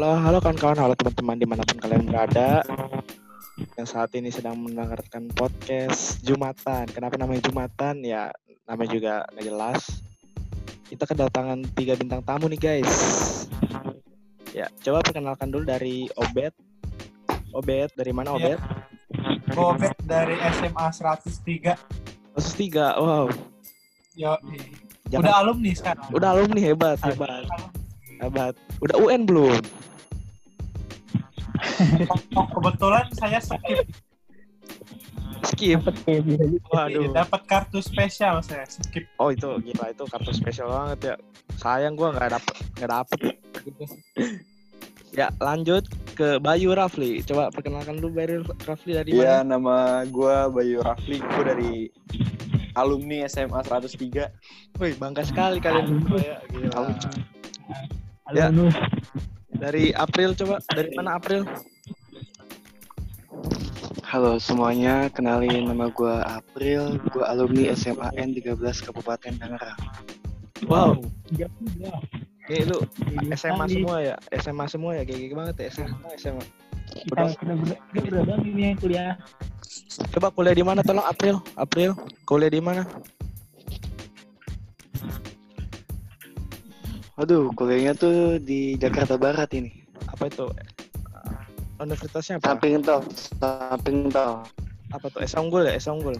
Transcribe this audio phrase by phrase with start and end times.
[0.00, 2.64] Halo, halo kawan-kawan, halo teman-teman di mana pun kalian berada
[3.76, 6.88] yang saat ini sedang mendengarkan podcast Jumatan.
[6.88, 8.00] Kenapa namanya Jumatan?
[8.00, 8.32] Ya,
[8.64, 10.00] namanya juga nggak jelas.
[10.88, 12.88] Kita kedatangan tiga bintang tamu nih guys.
[14.56, 16.56] Ya, coba perkenalkan dulu dari Obet.
[17.52, 18.56] Obet, dari mana Obet?
[19.52, 21.76] Gobet dari SMA 103.
[22.40, 23.28] Kasus tiga, wow.
[24.16, 24.32] Yo,
[25.12, 26.08] Jangan- udah alumni sekarang.
[26.08, 27.44] Udah alumni hebat, hebat,
[28.16, 28.56] hebat.
[28.80, 29.60] Udah UN belum?
[32.36, 33.86] Oh, kebetulan saya skip.
[35.48, 35.80] Skip.
[36.68, 37.10] Waduh.
[37.16, 39.08] Dapat kartu spesial saya skip.
[39.16, 41.16] Oh itu gila itu kartu spesial banget ya.
[41.56, 43.18] Sayang gua nggak dapet nggak dapet.
[45.10, 47.24] ya lanjut ke Bayu Rafli.
[47.24, 49.56] Coba perkenalkan dulu Bayu Rafli dari Iya, mana?
[49.56, 49.76] nama
[50.06, 51.72] gue Bayu Rafli, gue dari
[52.76, 54.28] alumni SMA 103.
[54.78, 56.36] Wih bangga sekali kalian berdua ya.
[56.46, 56.68] Gila.
[58.28, 58.36] Halo.
[58.36, 58.46] Ya.
[59.60, 61.44] Dari April coba dari mana April?
[64.08, 69.78] Halo semuanya, kenalin nama gue April, gue alumni SMA N 13 Kabupaten Tangerang.
[70.64, 70.98] Wow.
[72.50, 72.82] Nih lu
[73.36, 74.16] SMA semua ya?
[74.40, 75.04] SMA semua ya?
[75.04, 76.44] Kayak banget ya SMA SMA.
[76.90, 79.14] kita sudah ber- kita udah bang ini yang kuliah
[80.10, 81.38] Coba kuliah di mana tolong April?
[81.54, 81.94] April
[82.26, 82.82] kuliah di mana?
[87.20, 89.68] Waduh, kuliahnya tuh di Jakarta Barat ini.
[90.08, 90.48] Apa itu?
[91.76, 92.56] Universitasnya apa?
[92.56, 93.04] Samping tol,
[93.36, 94.40] samping tol.
[94.88, 95.20] Apa tuh?
[95.20, 95.76] Esa Unggul ya?
[95.76, 96.16] Esa Unggul.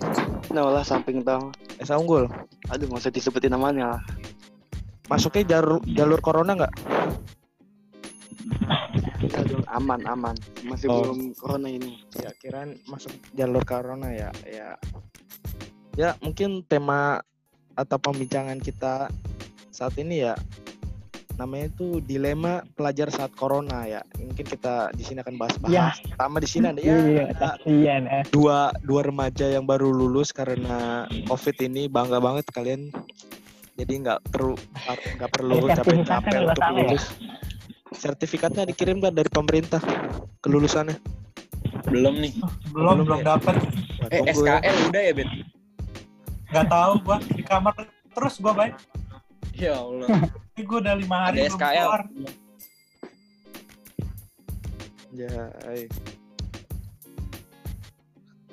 [0.53, 1.56] Nah lah samping tol.
[1.81, 2.28] Esa Unggul.
[2.69, 4.03] Aduh, nggak usah disebutin namanya lah.
[5.09, 6.75] Masuknya jalur jalur corona nggak?
[9.41, 10.37] Aduh, aman, aman.
[10.69, 11.01] Masih Oh.
[11.01, 12.05] belum corona ini.
[12.21, 14.28] Ya kirain masuk jalur corona ya.
[14.45, 14.77] Ya.
[15.97, 17.25] Ya mungkin tema
[17.73, 19.09] atau pembincangan kita
[19.73, 20.37] saat ini ya
[21.39, 24.00] namanya itu dilema pelajar saat corona ya.
[24.19, 25.72] Mungkin kita di sini akan bahas-bahas.
[25.72, 25.92] Ya.
[26.14, 31.06] Pertama di sini ada ya iya ada eh dua dua remaja yang baru lulus karena
[31.31, 32.91] covid ini bangga banget kalian
[33.78, 34.55] jadi nggak perlu
[35.16, 37.05] nggak perlu Ada capek-capek untuk nggak lulus
[37.97, 39.81] sertifikatnya dikirim nggak dari pemerintah
[40.44, 41.00] kelulusannya
[41.88, 42.32] Belum nih.
[42.72, 43.26] Belum Belum belum ya?
[43.37, 43.55] dapat.
[44.10, 44.59] Eh, tunggu ya.
[44.60, 45.28] SKL udah ya, Bet?
[46.50, 47.75] Nggak tahu gua di kamar
[48.12, 48.75] terus gua baik.
[49.56, 50.09] Ya Allah.
[50.60, 51.72] Ini gua udah lima hari Ada belum SKL.
[51.81, 52.03] keluar.
[55.10, 55.81] ya ay.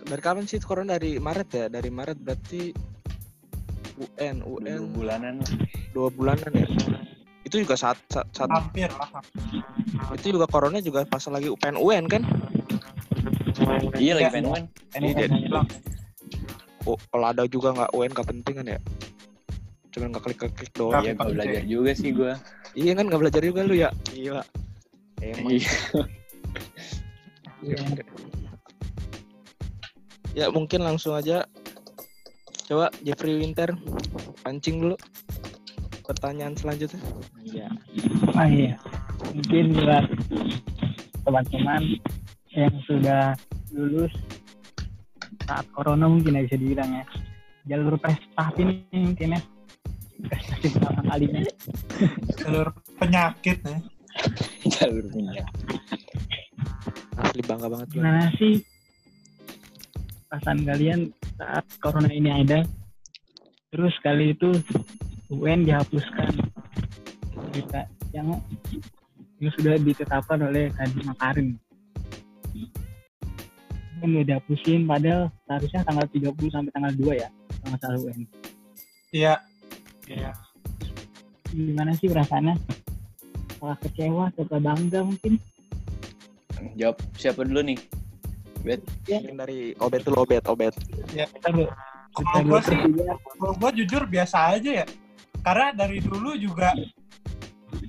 [0.01, 2.72] dari kapan sih corona dari Maret ya dari Maret berarti
[4.00, 5.35] UN Dua UN bulanan.
[5.91, 6.66] dua bulanan ya
[7.44, 9.19] itu juga saat saat, saat Hampir lah.
[10.16, 12.23] itu juga corona juga pas lagi UPN UN kan
[13.94, 14.63] Iya lagi pengen UN.
[14.96, 15.67] Iya, dia- Bilang,
[16.85, 18.79] Oh, kalau ada juga nggak UN nggak penting kan ya?
[19.97, 21.02] Cuman nggak klik klik doang.
[21.02, 22.34] Iya, nggak belajar juga sih gue.
[22.78, 23.90] Iya kan nggak belajar juga lu ya?
[24.13, 24.44] Gila.
[25.25, 25.50] Emang.
[25.50, 25.74] Iya.
[27.66, 27.78] Iya.
[30.38, 31.50] Ya mungkin langsung aja.
[32.69, 33.74] Coba Jeffrey Winter
[34.46, 34.96] pancing dulu.
[36.06, 37.02] Pertanyaan selanjutnya.
[37.41, 37.68] Iya.
[38.38, 38.78] ah iya
[39.34, 40.06] mungkin buat
[41.25, 41.81] teman-teman
[42.53, 43.34] yang sudah
[43.74, 44.14] lulus
[45.47, 47.06] saat corona mungkin ya bisa dibilang ya
[47.68, 49.41] jalur prestasi ini mungkin ya
[51.07, 51.44] kalinya
[52.41, 52.67] jalur
[52.97, 53.81] penyakit nih.
[54.73, 55.47] Jalur minyak.
[57.17, 58.01] Asli bangga banget lu.
[58.01, 58.61] gimana sih
[60.29, 61.00] perasaan kalian
[61.38, 62.61] saat corona ini ada
[63.73, 64.53] terus kali itu
[65.33, 66.34] UN dihapuskan
[67.34, 68.38] berita yang
[69.38, 71.47] yang sudah ditetapkan oleh Kadin Makarim
[73.97, 78.22] kan udah dihapusin padahal seharusnya tanggal 30 sampai tanggal 2 ya kalau nggak salah UN
[79.07, 79.39] Iya.
[80.07, 80.31] Iya.
[81.47, 82.56] gimana sih perasaannya
[83.56, 85.40] apakah kecewa atau bangga mungkin
[86.73, 87.78] Jawab siapa dulu nih?
[88.66, 88.81] Bet.
[89.06, 90.73] Mungkin dari Obet dulu Obet Obet.
[91.07, 91.69] kita lu-
[92.12, 92.78] kita Kalau gua lu- sih,
[93.38, 94.85] kalau gua jujur biasa aja ya.
[95.40, 96.73] Karena dari dulu juga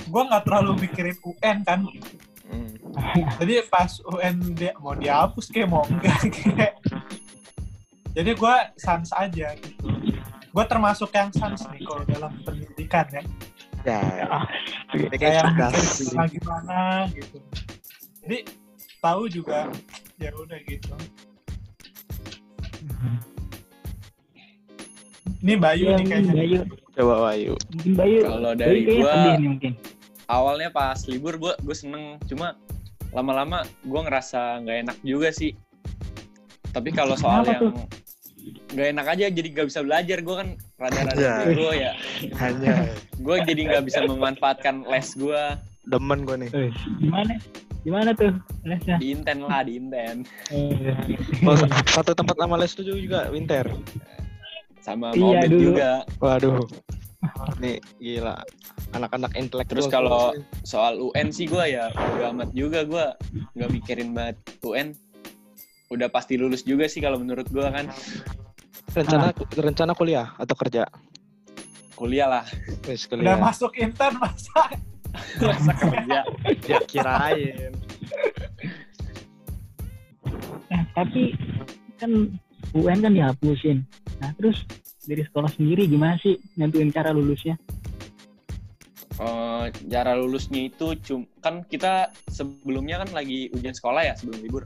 [0.06, 1.80] gua nggak terlalu mikirin UN kan.
[2.44, 2.68] Hmm.
[3.40, 6.74] Jadi pas UN dia mau dihapus kayak mau enggak kayak.
[8.12, 9.77] Jadi gua sans aja gitu.
[10.50, 13.22] Gua termasuk yang sans nih kalau dalam pendidikan ya.
[13.86, 14.00] Ya.
[14.90, 15.74] Ini Kayak cerdas.
[16.28, 16.78] gimana
[17.12, 17.38] gitu.
[18.22, 18.38] Jadi
[18.98, 19.70] tahu juga
[20.16, 20.94] ya udah gitu.
[25.38, 26.32] Ini Bayu Iya, nih kayaknya.
[26.34, 26.58] Bayu
[26.90, 27.52] Coba Bayu.
[27.70, 29.72] mungkin Bayu Kalau Bayu dari kayaknya gua nih mungkin
[30.28, 32.58] awalnya pas libur gue gue seneng cuma
[33.10, 35.56] lama-lama gue ngerasa nggak enak juga sih
[36.68, 37.72] tapi kalau soal Kenapa yang tuh?
[38.68, 41.34] Nggak enak aja jadi nggak bisa belajar gue kan rada-rada Ya.
[41.44, 41.92] bego ya
[42.36, 42.74] Hanya.
[43.14, 45.42] gue jadi nggak bisa memanfaatkan les gue
[45.84, 46.50] demen gue nih.
[46.52, 47.32] Eh, gimana?
[47.80, 49.00] Gimana tuh lesnya?
[49.00, 50.20] Di Inten lah, di Inten.
[50.52, 51.08] Eh,
[51.42, 51.56] Oh,
[51.88, 53.64] satu tempat sama les itu juga winter.
[54.78, 55.72] Sama Iya, dulu.
[55.72, 56.04] juga.
[56.18, 56.60] Waduh.
[57.56, 58.36] Nih gila.
[58.90, 59.72] Anak-anak intelektual.
[59.74, 63.06] Terus kalau soal UN sih gue ya udah amat juga gue
[63.54, 64.92] nggak mikirin banget UN.
[65.88, 67.88] Udah pasti lulus juga sih kalau menurut gue kan.
[68.88, 70.88] rencana rencana kuliah atau kerja?
[71.92, 72.44] Kuliah lah,
[72.86, 73.36] Wis Udah kuliah.
[73.36, 74.70] masuk intern masa
[75.42, 76.20] masa kerja.
[76.64, 77.72] Ya kirain.
[80.68, 81.32] Nah, tapi
[81.96, 82.36] kan
[82.76, 83.82] UN kan dihapusin.
[84.20, 84.62] Nah, terus
[85.08, 87.56] dari sekolah sendiri gimana sih nentuin cara lulusnya?
[89.18, 94.64] Eh, cara lulusnya itu cum kan kita sebelumnya kan lagi ujian sekolah ya sebelum libur.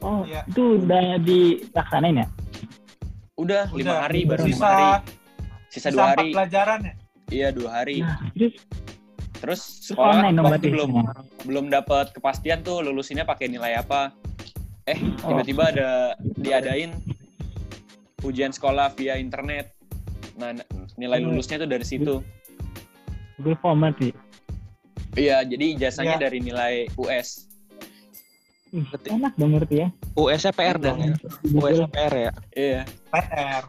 [0.00, 0.42] Oh, Iya.
[0.46, 2.26] itu udah dilaksanain ya?
[3.36, 4.86] Udah lima hari baru lima sisa hari.
[5.66, 6.28] Sisa sisa dua hari.
[6.30, 6.94] pelajaran ya
[7.30, 7.96] Iya dua hari.
[8.00, 8.54] Nah, terus,
[9.40, 10.68] Terus sekolah online berarti?
[10.68, 10.90] belum
[11.44, 14.12] belum dapat kepastian tuh lulusinnya pakai nilai apa.
[14.84, 15.32] Eh Oh.
[15.32, 15.90] tiba-tiba ada
[16.34, 16.92] diadain
[18.20, 19.72] ujian sekolah via internet.
[20.36, 20.52] Nah
[20.94, 21.30] nilai Hmm.
[21.30, 22.20] lulusnya tuh dari situ.
[23.36, 24.12] Google Form berarti.
[25.12, 26.22] Iya jadi ijazahnya Iya.
[26.22, 27.48] dari nilai US.
[28.70, 29.88] Ih, enak dong berarti ya.
[30.14, 31.14] US PR dong ya.
[31.58, 31.90] US Google.
[31.90, 32.32] PR ya.
[32.54, 32.82] Iya.
[33.10, 33.64] PR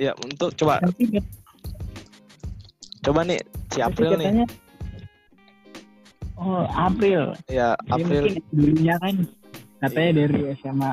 [0.00, 0.80] Ya untuk coba
[3.04, 3.40] coba nih
[3.72, 4.44] si April nih.
[6.40, 7.36] Oh, April.
[7.52, 9.14] Ya Jadi April mungkin dulunya kan
[9.84, 10.90] katanya dari SMA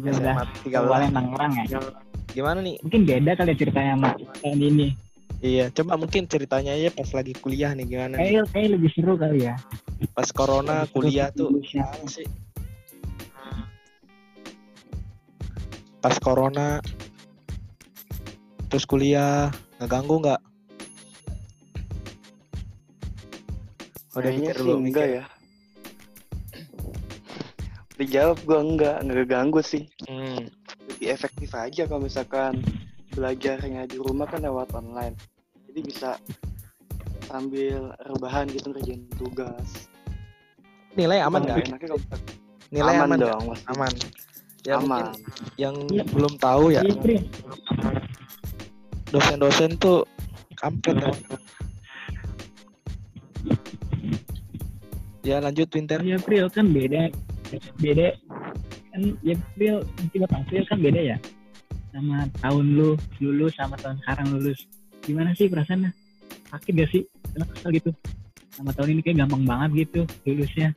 [0.00, 0.72] 13 SMA 13.
[0.72, 1.64] Kabupaten Tangerang ya.
[2.32, 2.76] Gimana nih?
[2.84, 4.10] Mungkin beda kali ya ceritanya sama
[4.44, 4.88] tahun ini.
[5.38, 8.18] Iya, coba mungkin ceritanya aja pas lagi kuliah nih gimana.
[8.18, 9.54] Kayak kayak lebih seru kali ya.
[10.10, 12.26] Pas corona Lebih kuliah tuh gimana sih?
[16.02, 16.82] Pas corona
[18.66, 20.40] terus kuliah ngeganggu nggak?
[24.18, 25.16] Udah Kayaknya mikir sih dulu enggak mikir.
[25.22, 25.24] ya.
[27.98, 29.86] Dijawab gua enggak, enggak ganggu sih.
[30.06, 30.50] Hmm.
[30.90, 32.58] Lebih efektif aja kalau misalkan
[33.18, 35.18] belajarnya di rumah kan lewat online.
[35.66, 36.10] Jadi bisa
[37.26, 39.90] sambil rebahan gitu ngerjain tugas.
[40.94, 41.66] Nilai aman nggak?
[41.82, 41.98] kalau
[42.70, 43.66] Nilai aman, aman dong, pasti.
[43.74, 43.92] Aman.
[44.66, 44.86] Ya aman.
[44.86, 45.06] mungkin
[45.56, 46.04] yang Iya.
[46.12, 46.82] belum tahu ya
[49.08, 50.04] dosen-dosen tuh
[50.60, 51.12] kampret ya.
[55.24, 56.00] Ya lanjut Winter.
[56.00, 57.12] Iya, April kan beda.
[57.80, 58.12] Beda
[58.92, 59.84] kan ya April
[60.28, 61.16] April kan beda ya.
[61.88, 64.58] Sama tahun lu lulus sama tahun sekarang lulus.
[65.02, 65.90] Gimana sih perasaannya?
[66.52, 67.02] Sakit gak sih?
[67.32, 67.90] Karena kesel gitu.
[68.52, 70.76] Sama tahun ini kayak gampang banget gitu lulusnya.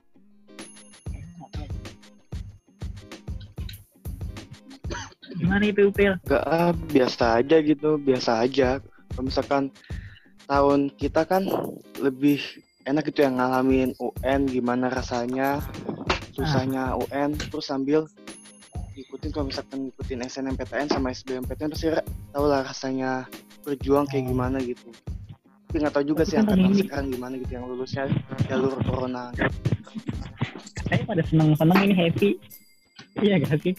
[5.41, 6.13] Gimana itu April?
[6.21, 8.69] Enggak, ah, biasa aja gitu, biasa aja.
[9.11, 9.63] Kalau misalkan
[10.47, 11.43] tahun kita kan
[11.99, 12.39] lebih
[12.85, 15.59] enak gitu yang ngalamin UN gimana rasanya,
[16.35, 18.07] susahnya UN, terus sambil
[18.91, 21.87] ngikutin kalau misalkan ngikutin SNMPTN sama SBMPTN pasti
[22.29, 23.25] tau lah rasanya
[23.61, 24.89] berjuang kayak gimana gitu.
[25.67, 28.03] Tapi nggak tahu juga Tapi sih kan angkatan sekarang gimana gitu yang lulusnya
[28.45, 29.31] jalur corona.
[30.75, 32.29] Katanya pada seneng-seneng ini happy.
[33.13, 33.73] Iya gak sih?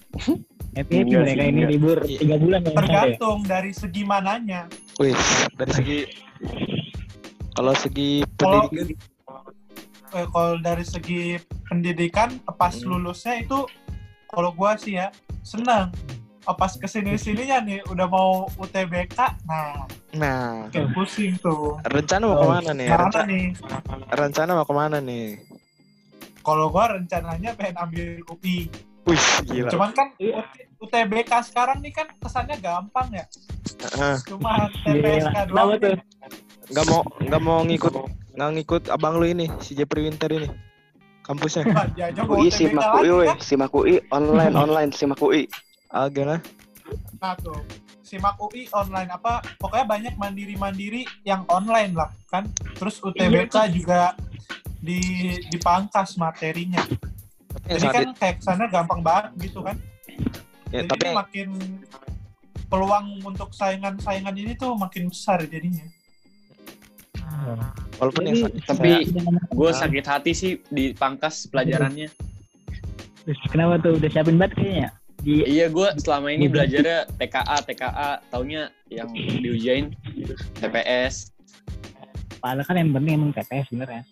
[0.72, 1.70] Happy happy Enggak mereka sih, ini enggak.
[1.70, 2.18] libur Iya.
[2.18, 2.72] tiga bulan ya.
[2.74, 4.60] tergantung dari segi mananya
[4.96, 5.16] Wih,
[5.54, 5.98] dari segi
[7.52, 8.88] kalau segi Kalau- pendidikan
[10.12, 11.20] eh, kalau dari segi
[11.62, 12.88] pendidikan pas Hmm.
[12.90, 13.64] lulusnya itu
[14.32, 15.12] kalau gua sih ya
[15.44, 15.92] senang
[16.42, 19.14] Oh, pas ke sini sininya nih udah mau UTBK
[19.46, 22.88] nah nah kayak pusing tuh rencana mau Oh, ke mana nih?
[22.90, 23.44] mana Rencana, nih
[24.10, 25.26] rencana mau ke mana nih?
[26.42, 28.66] kalau gua rencananya pengen ambil UI
[29.04, 29.70] Wih, gila.
[29.70, 30.08] cuman kan
[30.80, 33.24] UTBK sekarang nih kan kesannya gampang ya
[33.84, 34.16] Heeh.
[34.26, 34.66] cuma.
[34.82, 35.94] TPSK Kenapa doang tuh?
[35.94, 35.98] nih.
[36.72, 37.94] nggak mau nggak mau ngikut
[38.34, 40.50] nggak ngikut abang lu ini si Jepri Winter ini
[41.22, 41.62] kampusnya
[41.94, 43.26] ya UI simak UI, weh.
[43.30, 45.46] kan simak UI online online simak UI.
[45.92, 46.42] ah gimana
[47.22, 47.56] Nah tuh,
[48.02, 52.50] simak UI online apa pokoknya banyak mandiri-mandiri yang online lah kan.
[52.76, 54.18] Terus UTBK juga
[54.82, 55.00] di
[55.48, 56.82] dipangkas materinya.
[57.70, 59.78] Jadi kan kayak ke sana gampang banget gitu kan.
[60.74, 61.48] ya, Jadi tapi makin
[62.66, 65.86] peluang untuk saingan-saingan ini tuh makin besar jadinya.
[67.96, 69.06] Walaupun yang Jadi, sakit Tapi-
[69.50, 72.08] Gue sakit hati sih di pangkas pelajarannya.
[73.22, 74.88] Terus kenapa tuh udah siapin banget kayaknya?
[75.18, 79.94] Di Iya gue selama ini belajarnya TKA TKA taunya yang diujain
[80.56, 81.30] TPS
[82.36, 84.02] padahal kan yang penting emang TPS sebenarnya.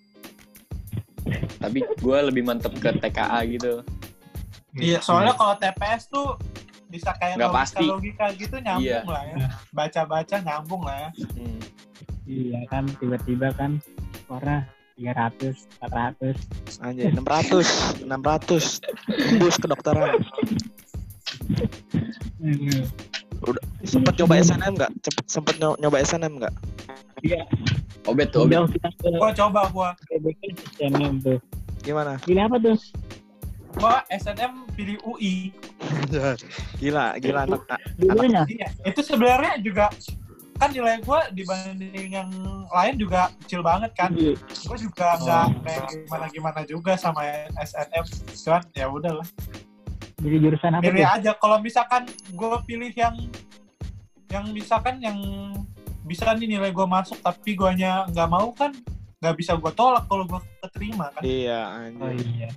[1.58, 3.82] tapi gue lebih mantep ke TKA gitu
[4.72, 6.38] Iya, soalnya kalau TPS tuh
[6.86, 7.84] bisa kayak Nggak logika pasti.
[7.84, 9.00] logika gitu nyambung Iya.
[9.04, 9.36] lah ya.
[9.68, 11.08] Baca-baca nyambung lah ya.
[11.32, 11.58] Hmm.
[12.30, 13.82] Iya kan tiba-tiba kan
[14.22, 14.62] skornya
[14.94, 16.38] 300, 400.
[16.78, 18.78] Anjay, 600, 600.
[19.10, 20.14] Tembus kedokteran.
[23.40, 24.92] Udah sempet nyoba SNM nggak?
[25.02, 26.54] Cepet sempet nyo- nyoba SNM nggak?
[27.20, 27.42] Iya,
[28.06, 28.60] Obet tuh, obet.
[29.02, 29.90] Gua coba gua.
[30.08, 30.40] PBK
[30.78, 31.38] SNM tuh.
[31.80, 32.16] Gimana?
[32.22, 32.76] Pilih apa tuh?
[33.76, 35.52] Gua SNM pilih UI.
[36.76, 37.62] Gila, gila anak.
[37.96, 38.44] Dulunya.
[38.48, 39.88] Iya, itu sebenarnya juga
[40.60, 42.28] kan nilai gua dibanding yang
[42.68, 44.12] lain juga kecil banget kan.
[44.12, 44.36] Iya.
[44.68, 47.24] Gua juga nggak kayak gimana gimana juga sama
[47.56, 48.04] SNM.
[48.36, 49.24] Cuman ya udahlah.
[50.20, 51.14] Jadi jurusan apa Pilih tuh?
[51.16, 51.30] aja.
[51.34, 52.02] Kalau misalkan
[52.36, 53.16] gua pilih yang
[54.28, 55.16] yang misalkan yang
[56.04, 58.76] bisa nih nilai gua masuk tapi guanya nggak mau kan
[59.20, 61.24] nggak bisa gua tolak kalau gua keterima kan.
[61.24, 61.60] Iya,
[61.96, 62.28] Oh anjir.
[62.36, 62.50] iya.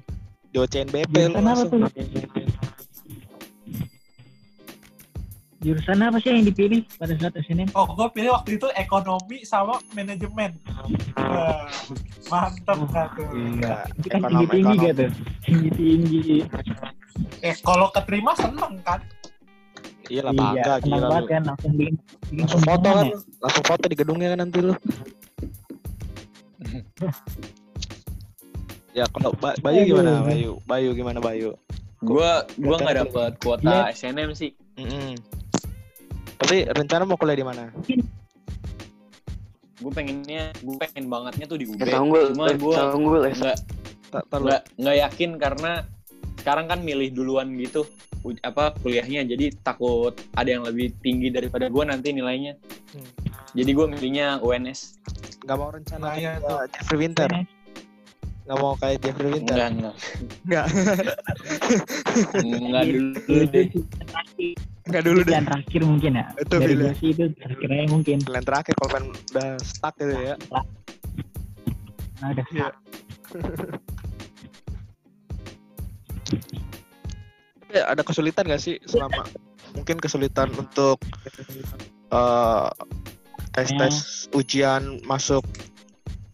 [0.52, 1.88] Diocein BP lu langsung.
[5.64, 7.72] Jurusan apa sih yang dipilih pada saat SNM?
[7.72, 10.52] Oh, gue pilih waktu itu ekonomi sama manajemen.
[11.16, 11.72] Wah,
[12.28, 13.28] mantep nggak tuh?
[13.32, 13.88] Enggak.
[13.96, 14.84] Itu kan tinggi-tinggi ekonom.
[14.86, 15.06] gitu.
[15.42, 16.44] Tinggi-tinggi.
[17.40, 19.00] Eh, kalau keterima seneng kan?
[20.04, 23.16] Iya lah bangga senang gila banget kan langsung bikin bikin Langsung foto kan ya.
[23.40, 24.76] Langsung foto di gedungnya kan nanti lu.
[28.94, 30.12] ya kalau Ba- Bayu gimana.
[30.22, 30.52] Bayu?
[30.68, 31.56] Bayu gimana Bayu?
[32.04, 33.40] Gua gua nggak dapet Iya.
[33.40, 34.52] kuota SNM sih.
[34.76, 35.16] Mm-mm.
[36.44, 37.64] Tapi rencana mau kuliah di mana?
[39.80, 41.80] Gue pengennya, gue pengen bangetnya tuh di UB.
[41.80, 43.58] Tanggul, Cuma gue Tanggul, nggak
[44.12, 44.46] Tak tahu.
[44.46, 45.72] nggak nggak yakin karena
[46.38, 47.88] sekarang kan milih duluan gitu
[48.40, 52.56] apa kuliahnya jadi takut ada yang lebih tinggi daripada gue nanti nilainya
[52.94, 53.10] Hmm.
[53.52, 55.02] jadi gue milihnya UNS
[55.42, 56.62] Nggak mau rencana kayak tuh.
[56.70, 57.26] Jeffrey Winter.
[58.44, 59.56] Nggak mau kayak Jeffrey Winter.
[59.56, 59.96] enggak enggak
[60.44, 60.66] Enggak.
[62.44, 63.66] enggak dulu Itu deh.
[64.84, 65.28] Enggak dulu deh.
[65.32, 66.26] Pilihan terakhir mungkin ya.
[66.36, 66.84] Itu Dari pilihan.
[66.84, 68.18] gue sih itu terakhirnya mungkin.
[68.20, 70.36] Pilihan terakhir kalau pengen udah stuck gitu ya.
[72.20, 72.68] Nah, udah Iya.
[77.64, 79.24] Tapi ada kesulitan gak sih selama
[79.74, 81.02] mungkin kesulitan untuk
[82.12, 82.70] eh,
[83.52, 83.96] tes tes
[84.32, 85.42] ujian masuk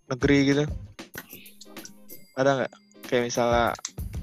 [0.10, 0.64] negeri gitu?
[2.40, 2.74] Ada nggak?
[3.04, 3.66] Kayak misalnya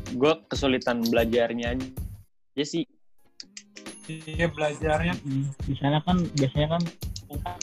[0.08, 2.86] gue kesulitan belajarnya aja sih
[4.06, 5.18] Iya, belajarnya.
[5.18, 6.82] Hmm, di sana kan biasanya kan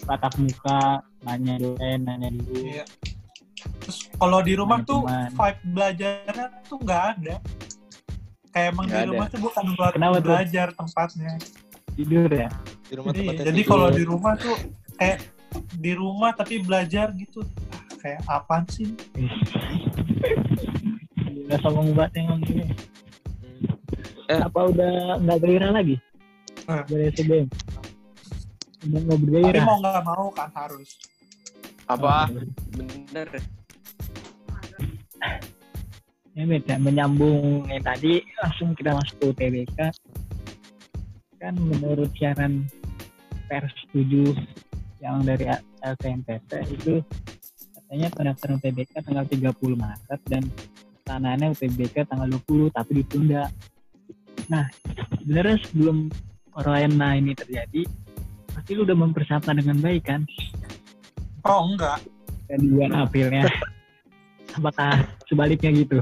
[0.04, 0.80] tatap muka
[1.24, 2.84] nanya dosen nanya dulu Iya.
[3.80, 7.36] Terus kalau di rumah Nah, tuh cuman- vibe belajarnya tuh nggak ada.
[8.52, 9.10] Kayak emang Nggak di ada.
[9.10, 10.24] rumah tuh bukan buat Kenapa tuh?
[10.30, 11.32] belajar tempatnya.
[11.94, 12.50] tidur ya
[12.84, 13.70] di rumah Iya, tempatnya jadi tidur.
[13.70, 14.56] kalau di rumah tuh
[14.94, 15.18] kayak
[15.76, 17.40] di rumah tapi belajar gitu.
[17.72, 18.92] Ah, Kayak apaan sih?
[21.44, 22.66] udah sombong banget emang ini.
[24.26, 24.40] Eh.
[24.40, 25.96] apa udah nggak gairah lagi
[26.64, 26.82] Eh.
[26.88, 27.48] dari SBM
[28.84, 30.90] udah nggak Tapi bergairah mau nggak mau kan harus.
[31.84, 32.32] apa
[32.74, 33.28] bener
[36.34, 39.80] ya beda menyambung yang tadi langsung kita masuk ke UTBK
[41.38, 42.66] kan menurut siaran
[43.46, 44.32] pers 7
[44.98, 45.52] yang dari
[45.84, 47.04] LKMPT itu
[47.94, 50.42] katanya pendaftaran UTBK tanggal 30 Maret dan
[51.06, 53.54] pelaksanaannya UTBK tanggal 20 tapi ditunda
[54.50, 54.66] nah
[55.22, 56.10] sebenarnya sebelum
[56.50, 57.86] corona ini terjadi
[58.50, 60.26] pasti lu udah mempersiapkan dengan baik kan
[61.46, 62.02] Oh enggak.
[62.50, 63.46] dan bulan Aprilnya
[64.58, 66.02] apakah sebaliknya gitu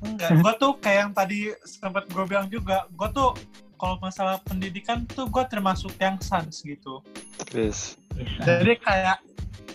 [0.00, 3.34] Enggak, gue tuh kayak yang tadi sempat gue bilang juga, gue tuh
[3.76, 7.02] kalau masalah pendidikan tuh gue termasuk yang sans gitu.
[7.50, 7.98] Bisa.
[8.46, 9.18] Jadi kayak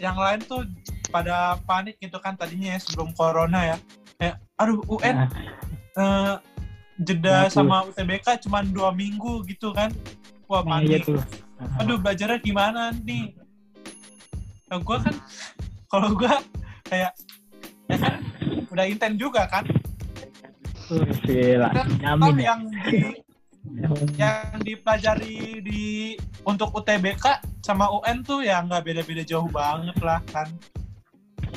[0.02, 0.66] yang lain tuh
[1.14, 3.78] pada panik gitu kan tadinya ya sebelum corona ya.
[4.18, 5.30] Kayak, aduh UN Nah,
[5.94, 6.36] eh,
[7.02, 7.54] jeda Bagus.
[7.54, 9.94] sama UTBK cuma dua minggu gitu kan.
[10.50, 11.06] Wah nah, iya panik.
[11.06, 11.22] tuh
[11.80, 13.32] Aduh belajarnya gimana nih?
[14.68, 15.16] Nah, gue kan,
[15.88, 16.34] kalau gue
[16.90, 17.14] kayak,
[17.88, 18.20] ya kan
[18.74, 19.64] udah intent juga kan.
[21.24, 21.70] Gila.
[21.72, 22.52] Kan ya.
[22.52, 23.00] yang di
[24.22, 25.82] yang dipelajari di
[26.44, 30.51] untuk UTBK sama UN tuh ya nggak beda-beda jauh banget lah kan.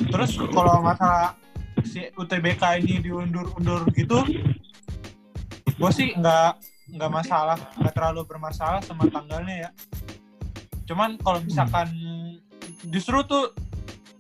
[0.07, 1.35] Terus kalau masalah
[1.83, 4.23] si UTBK ini diundur-undur gitu,
[5.67, 6.51] gue sih nggak
[6.95, 9.71] nggak masalah, nggak terlalu bermasalah sama tanggalnya ya.
[10.87, 11.91] Cuman kalau misalkan
[12.87, 13.51] justru tuh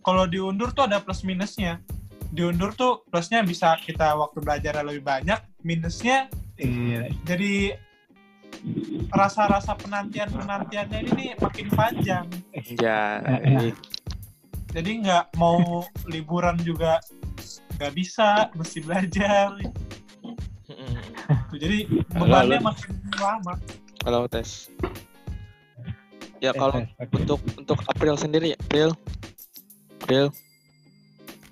[0.02, 1.78] kalau diundur tuh ada plus minusnya.
[2.34, 6.26] Diundur tuh plusnya bisa kita waktu belajar lebih banyak, minusnya
[6.56, 7.12] Iya.
[7.28, 7.76] jadi
[9.12, 12.26] rasa-rasa penantian-penantiannya ini nih makin panjang.
[12.80, 13.22] Ya.
[13.24, 13.72] Eh,
[14.76, 17.00] Jadi nggak mau liburan juga
[17.80, 19.56] nggak bisa, mesti belajar.
[21.56, 23.54] Jadi bebannya makin lama.
[24.04, 24.68] Kalau tes.
[26.44, 27.08] Ya Tes, kalau tes, tes.
[27.16, 28.92] untuk untuk April sendiri, April,
[30.04, 30.26] April,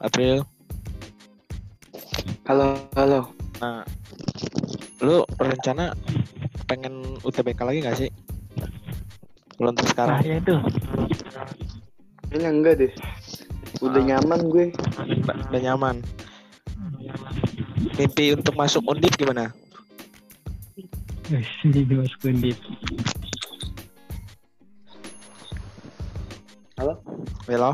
[0.05, 0.37] April.
[2.45, 3.33] Halo, halo.
[3.65, 3.89] Nah,
[5.01, 5.97] lu rencana
[6.65, 8.11] pengen UTBK lagi nggak sih?
[9.55, 10.19] Belum untuk Nah, sekarang.
[10.21, 10.55] ya itu.
[12.27, 12.93] Kayaknya enggak deh.
[13.79, 14.07] Udah Ah.
[14.07, 14.67] nyaman gue.
[15.23, 15.97] Udah, udah nyaman.
[17.95, 19.55] Mimpi untuk masuk undip gimana?
[21.31, 22.59] Wih, Di dua sekundit.
[26.75, 26.99] Halo.
[27.47, 27.71] Halo,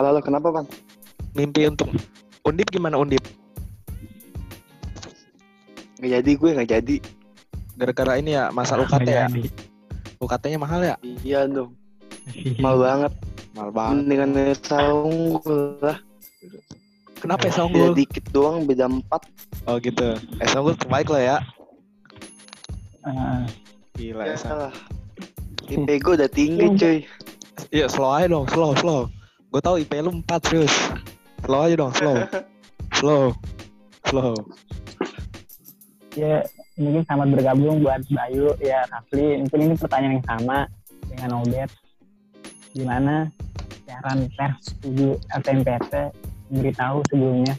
[0.00, 0.20] halo.
[0.20, 0.66] Kenapa, Bang?
[1.36, 1.92] Mimpi untuk
[2.42, 3.20] undip gimana undip?
[6.00, 6.96] Nggak jadi gue, nggak jadi.
[7.76, 9.26] Gara-gara ini ya masalah UKT ya.
[10.16, 10.96] UKT-nya mahal ya?
[11.20, 11.76] Iya dong.
[12.64, 13.12] Mahal banget.
[13.52, 13.94] Mahal banget.
[14.02, 14.30] Mendingan
[14.64, 15.38] saung
[15.78, 16.00] lah.
[17.16, 17.90] Kenapa ya Beda Songgul?
[17.96, 19.22] dikit doang, beda empat.
[19.68, 20.16] Oh gitu.
[20.40, 21.40] Eh Songgul terbaik lo ya.
[23.06, 23.46] Ah,
[23.94, 24.36] Gila Ya ya.
[24.36, 24.48] Son.
[24.50, 24.72] salah.
[25.66, 26.98] IP gue udah tinggi, cuy.
[27.72, 29.00] Iya slow aja dong, slow, slow.
[29.50, 30.72] Gue tahu IP lu 4 terus.
[31.42, 32.16] Slow aja dong, slow.
[32.98, 33.24] slow.
[34.06, 34.34] Slow.
[36.16, 36.40] ya
[36.76, 39.40] mungkin selamat bergabung buat Bayu ya Rafli.
[39.40, 40.58] Mungkin ini pertanyaan yang sama
[41.08, 41.70] dengan Obet
[42.76, 43.32] gimana
[43.88, 45.92] siaran pers tujuh LTMPT
[46.52, 47.54] memberitahu sebelumnya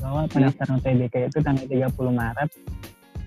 [0.00, 2.50] bahwa pendaftaran UTBK itu tanggal 30 Maret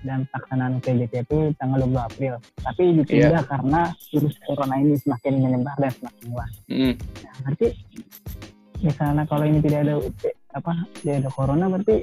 [0.04, 2.34] dan pelaksanaan UTBK itu tanggal 20 April.
[2.60, 3.80] Tapi ditunda karena
[4.10, 6.52] virus corona ini semakin menyebar dan semakin luas.
[6.68, 6.94] Mm.
[6.96, 7.68] Nah, berarti
[8.84, 11.96] misalnya kalau ini tidak ada UT, apa tidak ada corona berarti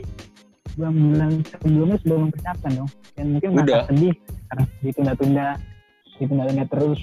[0.80, 3.84] dua bulan sebelumnya sudah mempersiapkan dong dan mungkin Udah.
[3.92, 4.16] sedih
[4.48, 5.48] karena ditunda-tunda
[6.20, 7.00] ditunda-tunda terus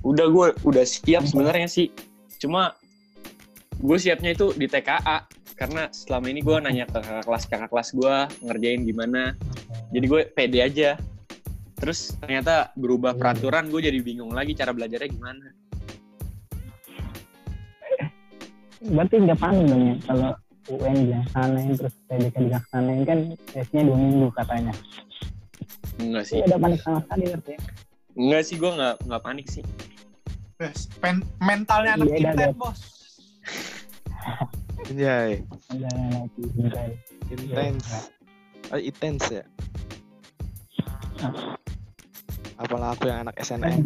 [0.00, 1.88] Udah gue udah siap sebenarnya sih.
[2.40, 2.72] Cuma
[3.80, 7.88] gue siapnya itu di TKA karena selama ini gue nanya ke kakak kelas kakak kelas
[7.92, 9.36] gue ngerjain gimana.
[9.92, 10.90] Jadi gue pede aja.
[11.80, 15.48] Terus ternyata berubah peraturan gue jadi bingung lagi cara belajarnya gimana.
[18.80, 20.32] berarti nggak panik dong ya kalau
[20.68, 23.18] UN dilaksanain terus PDK dilaksanain kan
[23.48, 24.74] tesnya dua minggu katanya
[26.00, 26.40] Enggak sih.
[26.40, 27.60] Iya ada panik sama sekali berarti ya.
[28.16, 29.64] Enggak sih gue nggak nggak panik sih.
[30.56, 32.80] Bes, pen- mentalnya anak Iya, kita, dah, bos.
[34.88, 35.30] Anjay,
[35.68, 36.88] ada lagi bentar.
[37.30, 37.92] intense.
[38.72, 39.44] Oh, intense ya.
[42.56, 43.84] Apalah aku yang anak SNM.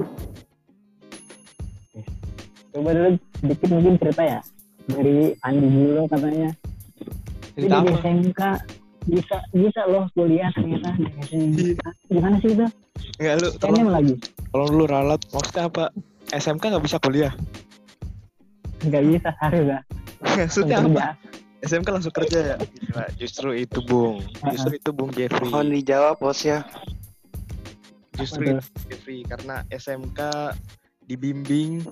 [2.71, 4.41] coba dulu sedikit mungkin cerita ya
[4.91, 6.51] dari Andi dulu katanya
[7.55, 7.99] Cerita di apa?
[8.03, 8.41] SMK
[9.05, 11.81] bisa bisa loh kuliah ternyata di SMK.
[12.11, 12.67] Gimana sih itu?
[13.21, 14.15] Enggak lu, tolong, lagi?
[14.51, 15.21] tolong dulu ralat.
[15.31, 15.85] Maksudnya apa?
[16.35, 17.33] SMK nggak bisa kuliah?
[18.83, 19.81] Nggak bisa harus ya.
[20.25, 21.07] Maksudnya apa?
[21.65, 22.57] SMK langsung kerja ya?
[22.61, 24.21] Gila, justru itu Bung.
[24.53, 25.49] Justru itu Bung Jeffrey.
[25.49, 26.67] Mohon dijawab, bosnya.
[28.21, 30.21] Justru Apa itu Jeffrey karena SMK
[31.09, 31.87] dibimbing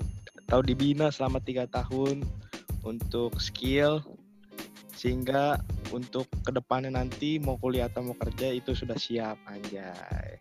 [0.49, 2.21] atau dibina selama tiga tahun
[2.83, 4.03] untuk skill
[4.95, 5.59] sehingga
[5.91, 10.39] untuk ke depannya nanti mau kuliah atau mau kerja itu sudah siap anjay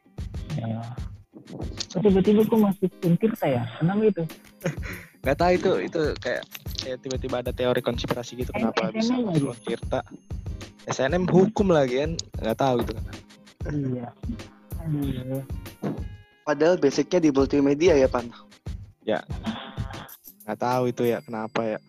[0.60, 0.84] Ya.
[1.96, 3.64] Kok tiba-tiba kok masih Untirta ya?
[3.80, 4.24] Kenapa itu?
[5.22, 6.44] nggak tahu itu itu kayak
[6.82, 10.02] kayak tiba-tiba ada teori konspirasi gitu kenapa bisa SNM masuk Tirta
[10.90, 13.06] SNM hukum lagi kan nggak tahu gitu kan
[13.70, 14.10] Iya.
[14.82, 15.46] Aduh.
[16.42, 18.26] Padahal basicnya di multimedia ya, Pan.
[20.42, 21.80] nggak tahu itu ya kenapa ya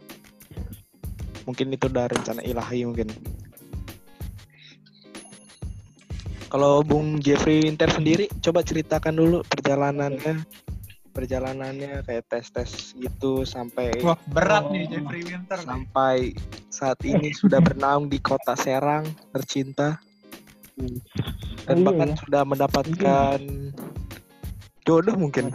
[1.45, 3.09] mungkin itu udah rencana ilahi mungkin
[6.47, 10.45] kalau Bung Jeffrey Winter sendiri coba ceritakan dulu perjalanannya
[11.13, 14.73] perjalanannya kayak tes-tes gitu sampai Wah, berat Oh.
[14.73, 15.57] nih Jeffrey Winter.
[15.57, 15.67] nih.
[15.67, 16.17] sampai
[16.69, 20.01] saat ini sudah bernaung di kota Serang tercinta
[20.73, 20.89] dan
[21.69, 22.17] Oh, iya, bahkan ya.
[22.17, 23.39] sudah mendapatkan
[24.83, 25.53] jodoh mungkin.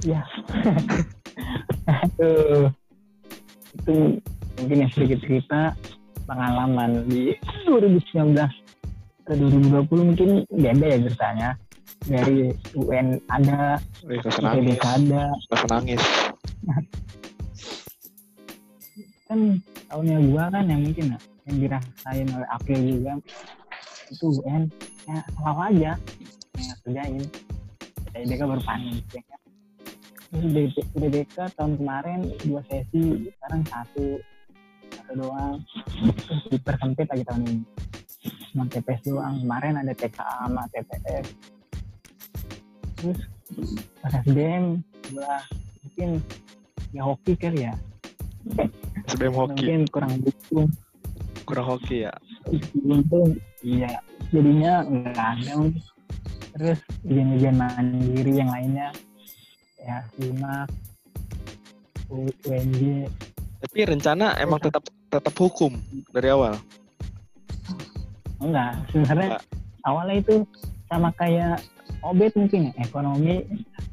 [0.00, 0.24] Ya.
[2.16, 2.72] Aduh.
[3.76, 4.18] Itu
[4.58, 5.60] mungkin ya sedikit cerita
[6.26, 7.34] pengalaman di
[7.66, 8.34] 2019
[9.26, 11.50] ke 2020 mungkin beda ya ceritanya.
[12.00, 12.48] Dari
[12.80, 13.76] UN ada,
[14.08, 15.28] UTBK ada,
[15.68, 16.00] nangis.
[19.28, 23.12] Kan tahunnya gua kan yang mungkin ya, yang dirasain oleh April juga.
[24.10, 24.66] Itu UN
[25.06, 25.92] ya selalu aja
[26.58, 27.22] yang kerjain
[28.10, 29.22] UTBK baru panik ya.
[29.22, 29.29] kan
[30.30, 34.06] terus UTB- UTBK tahun kemarin dua sesi sekarang satu.
[34.90, 35.62] Satu doang.
[36.26, 37.62] Terus dipersempit lagi tahun ini.
[38.54, 39.34] Cuma TPS doang.
[39.42, 41.26] Kemarin ada TKA sama TPS
[43.00, 43.20] terus
[44.04, 45.40] pas SDM gua
[45.80, 46.10] mungkin
[46.92, 47.74] ya hoki kali ya.
[49.08, 49.64] Sebelum hoki.
[49.64, 50.68] Mungkin kurang dukung.
[51.48, 52.12] Kurang hoki ya?
[52.84, 53.98] Untung iya.
[54.30, 55.54] Jadinya nggak ada
[56.50, 58.90] terus ujian-ujian mandiri yang lainnya
[59.80, 60.68] ya simak
[62.10, 63.06] UNJ
[63.60, 65.76] Tapi rencana emang tetap tetap hukum
[66.10, 66.56] dari awal.
[68.40, 69.42] enggak sebenarnya Enggak.
[69.84, 70.34] awalnya itu
[70.88, 71.60] sama kayak
[72.00, 73.44] obet mungkin ya ekonomi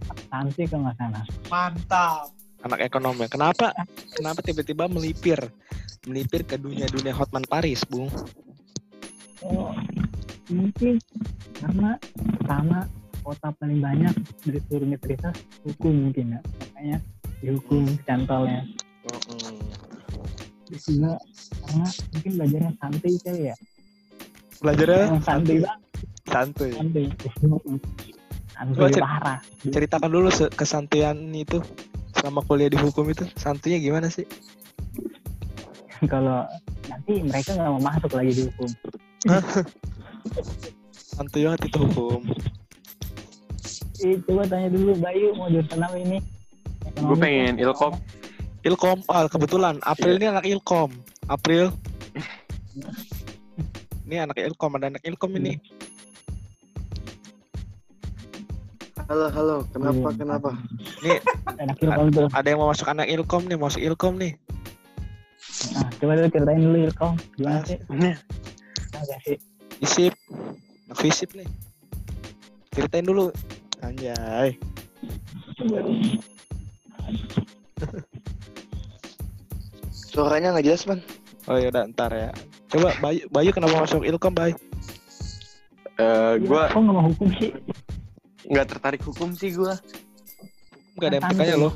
[0.07, 2.25] akuntansi kalau nggak salah Mantap.
[2.57, 3.29] Anak ekonomi.
[3.29, 3.69] Kenapa?
[4.17, 5.37] Kenapa tiba-tiba melipir
[6.07, 8.07] melipir ke dunia-dunia Hotman Paris, Bung?
[9.45, 9.69] oh
[10.49, 10.97] mungkin
[11.53, 12.89] karena pertama
[13.27, 14.13] kota paling banyak
[14.47, 15.35] dari seluruh universitas
[15.67, 16.41] hukum mungkin ya.
[16.71, 16.97] Makanya
[17.43, 18.63] dihukum cantolnya
[19.07, 19.55] Mm-mm.
[20.67, 21.15] terus juga
[21.63, 23.55] karena mungkin belajarnya santai kali ya.
[24.63, 25.03] Belajarnya?
[25.11, 25.79] Emang santai banget.
[26.27, 26.71] Santai.
[26.75, 27.05] Santai.
[28.57, 29.39] Coba cer- parah.
[29.63, 31.61] Ceritakan dulu kesantuyan itu
[32.19, 33.23] selama kuliah di hukum itu.
[33.37, 34.27] Santunya gimana sih?
[36.11, 36.43] kalau
[36.89, 38.69] nanti mereka nggak mau masuk lagi di hukum.
[41.15, 42.21] Santuy banget itu hukum.
[43.97, 46.17] Eh, coba tanya dulu Bayu mau jurusan apa ini
[46.97, 47.93] Gue pengen ilkom.
[48.65, 50.89] Ilkom, ah, kebetulan April ini anak Ilkom.
[51.27, 51.69] April.
[54.07, 55.59] Ini anak Ilkom, ada anak Ilkom ini.
[59.05, 59.55] Halo, halo.
[59.69, 60.15] Kenapa, Iya.
[60.15, 60.49] kenapa?
[61.03, 61.11] Ini
[61.67, 64.33] enak ilkom tuh ada yang mau masuk anak Ilkom nih, mau masuk Ilkom nih.
[65.73, 67.77] nah coba dulu ceritain dulu ilkom gimana sih
[68.93, 69.37] agak sih
[69.77, 70.13] Visip.
[70.87, 71.47] Anak visip nih.
[72.71, 73.29] Ceritain dulu.
[73.85, 74.57] Anjay.
[79.93, 80.99] Suaranya nggak jelas, Ban.
[81.47, 82.29] Oh ya udah ntar ya.
[82.67, 84.51] Coba Bayu, Bayu kenapa masuk Ilkom, Bay?
[85.97, 87.49] Eh, gue kok nggak mau hukum sih
[88.47, 89.73] nggak tertarik hukum sih gue.
[90.97, 91.73] Gak ada MTK-nya loh.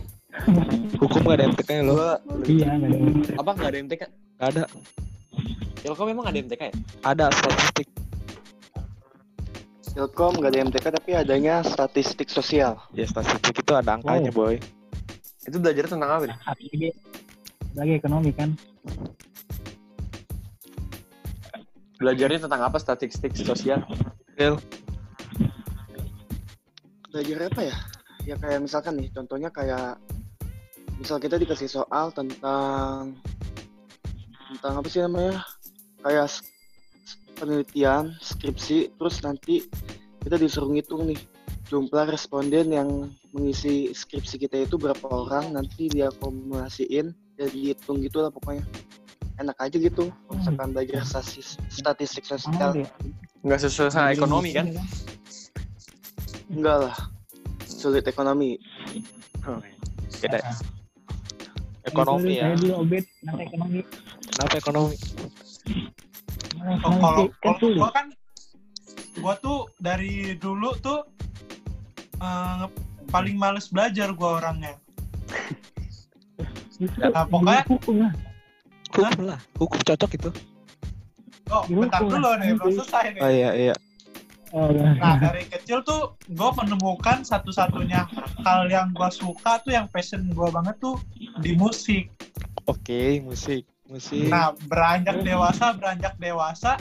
[0.98, 1.96] Hukum gak ada MTK-nya loh.
[2.00, 2.12] Gue
[2.48, 2.98] iya nggak ada
[3.38, 4.02] apa nggak ada MTK?
[4.40, 4.64] Gak ada.
[5.86, 6.74] Ilkom memang ada MTK ya?
[7.06, 7.88] Ada statistik.
[9.92, 12.80] Ilkom nggak ada MTK tapi adanya statistik sosial.
[12.96, 14.56] Ya statistik itu ada angkanya, boy.
[15.44, 16.38] Itu belajar tentang apa nih?
[16.48, 16.90] lagi
[17.72, 18.52] lagi ekonomi kan
[22.02, 23.86] Belajarnya tentang apa statistik sosial?
[27.14, 27.78] Belajar apa ya?
[28.26, 30.02] Ya kayak misalkan nih, contohnya kayak
[30.98, 33.14] misal kita dikasih soal tentang
[34.50, 35.46] tentang apa sih namanya?
[36.02, 36.42] Kayak
[37.42, 39.66] penelitian, skripsi, terus nanti
[40.22, 41.18] kita disuruh ngitung nih
[41.66, 48.22] jumlah responden yang mengisi skripsi kita itu berapa orang nanti dia akumulasiin dan dihitung gitu
[48.22, 48.62] lah pokoknya
[49.42, 52.88] enak aja gitu kalau misalkan belajar statis- statistik Sama sosial deh.
[53.42, 54.66] Nggak sesuai sama ekonomi kan?
[56.52, 56.96] enggak lah
[57.66, 58.60] sulit ekonomi
[62.38, 62.54] ya.
[62.54, 63.80] Dulu obet nanti ekonomi.
[64.30, 64.96] Kenapa ekonomi?
[66.62, 68.06] Oh, kalau kan kalau gua kan
[69.18, 71.02] gua tuh dari dulu tuh
[72.18, 72.66] eh,
[73.08, 74.78] paling males belajar gua orangnya.
[76.82, 78.12] Nah, pokoknya- hukum lah.
[78.90, 79.40] Hukum lah.
[79.54, 80.30] Hukum cocok itu.
[81.54, 83.22] Oh, bentar dulu lah, nih, belum selesai nih.
[83.22, 83.76] Oh iya iya.
[84.50, 84.98] Oh, udah.
[84.98, 88.04] Nah, dari kecil tuh gue menemukan satu-satunya
[88.42, 90.98] hal yang gue suka tuh yang passion gue banget tuh
[91.40, 92.10] di musik.
[92.66, 93.62] Oke, musik.
[93.92, 94.32] Musik.
[94.32, 96.80] Nah, beranjak dewasa, beranjak dewasa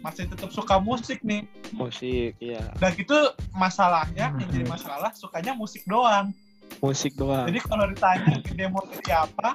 [0.00, 1.44] masih tetap suka musik nih.
[1.72, 2.64] Musik, iya.
[2.80, 6.32] Dan gitu masalahnya, yang jadi masalah sukanya musik doang.
[6.80, 7.44] Musik doang.
[7.48, 9.52] Jadi kalau ditanya dia mau jadi apa,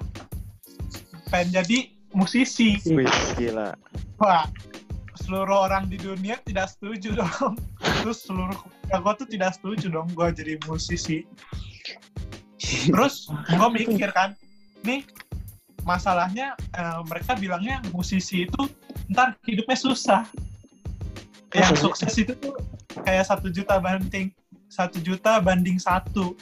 [1.34, 2.78] pengen jadi musisi.
[2.86, 3.74] Wih, gila.
[4.22, 4.46] Wah,
[5.26, 7.58] seluruh orang di dunia tidak setuju dong.
[8.02, 11.26] Terus seluruh keluarga gue tuh tidak setuju dong gue jadi musisi.
[12.62, 14.34] Terus gue mikir kan,
[14.82, 15.06] nih
[15.88, 18.62] masalahnya eh, mereka bilangnya musisi itu
[19.12, 20.22] ntar hidupnya susah.
[21.50, 22.54] Yang sukses itu tuh
[23.02, 24.30] kayak satu juta banding
[24.70, 26.38] satu juta banding satu.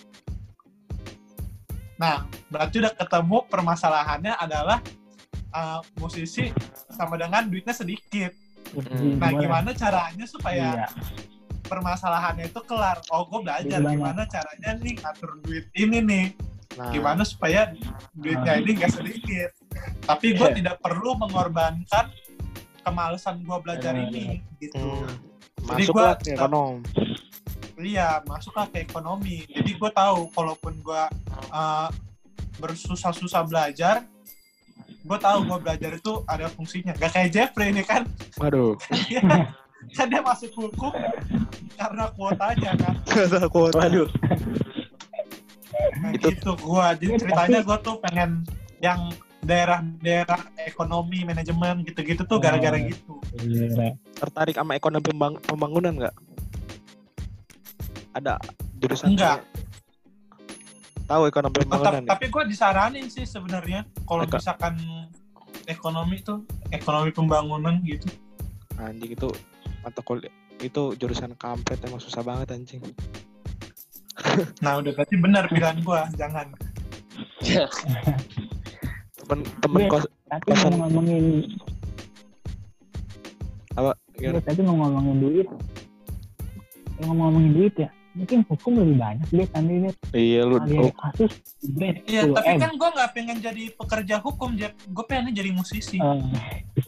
[1.97, 4.79] Nah, berarti udah ketemu permasalahannya adalah
[5.55, 6.51] eh, musisi
[6.91, 8.35] sama dengan duitnya sedikit.
[8.75, 9.47] Nah, Boleh.
[9.47, 10.87] gimana caranya supaya Iya.
[11.71, 12.99] permasalahannya itu kelar?
[13.15, 16.25] Oh, gue belajar gimana caranya nih ngatur duit ini nih.
[16.77, 17.73] Nah, Gimana supaya
[18.13, 19.49] duitnya ini gak sedikit.
[20.05, 22.13] Tapi gue tidak perlu mengorbankan
[22.85, 24.77] kemalasan gue belajar Benar, ini gitu.
[24.79, 26.85] hmm, Jadi ke ekonom.
[27.77, 29.43] Iya, masuklah ke ekonomi.
[29.49, 31.03] Jadi gue tahu kalaupun gue
[31.51, 31.89] uh,
[32.61, 34.05] bersusah-susah belajar,
[34.85, 36.93] gue tahu gue belajar itu ada fungsinya.
[36.95, 38.05] Gak kayak Jeffrey ini kan,
[38.37, 38.77] Waduh.
[39.97, 40.93] kan dia masuk hukum
[41.77, 42.95] karena kuotanya kan.
[43.13, 43.77] Ada kuota.
[43.83, 44.09] Waduh.
[45.97, 46.85] Nah, Itu- gitu gue.
[46.97, 48.43] Jadi ceritanya gue tuh pengen
[48.79, 49.09] yang
[49.39, 52.83] daerah-daerah ekonomi, manajemen gitu-gitu tuh gara-gara Oh.
[52.83, 53.13] gitu.
[53.39, 53.95] Iya.
[54.13, 56.15] Tertarik sama ekonomi pembang- pembangunan nggak?
[58.11, 58.41] ada
[58.75, 59.45] jurusan Enggak.
[61.05, 62.09] tahu ekonomi pembangunan ya?
[62.09, 64.73] tapi gue disaranin sih sebenarnya kalau Eko- misalkan
[65.63, 68.09] ekonomi tuh ekonomi pembangunan gitu
[68.75, 69.29] anjing itu
[69.79, 72.81] mata kuliah itu jurusan kampret emang susah banget anjing
[74.59, 76.47] nah udah berarti benar pilihan gue jangan.
[79.17, 79.89] Temen temen Iya.
[79.89, 80.71] kos Tapi Kosan.
[80.73, 81.25] mau ngomongin
[83.73, 83.91] apa?
[84.13, 84.35] Gimana?
[84.35, 85.47] Iya, tapi mau ngomongin duit.
[86.93, 90.57] Kalau ngomongin duit ya, mungkin hukum lebih banyak deh kan ini iya lu
[90.91, 91.29] kasus
[91.69, 92.59] bre iya 10 tapi M.
[92.59, 95.95] kan gue nggak pengen jadi pekerja hukum Jep gue pengennya jadi musisi.
[95.95, 96.17] Eh,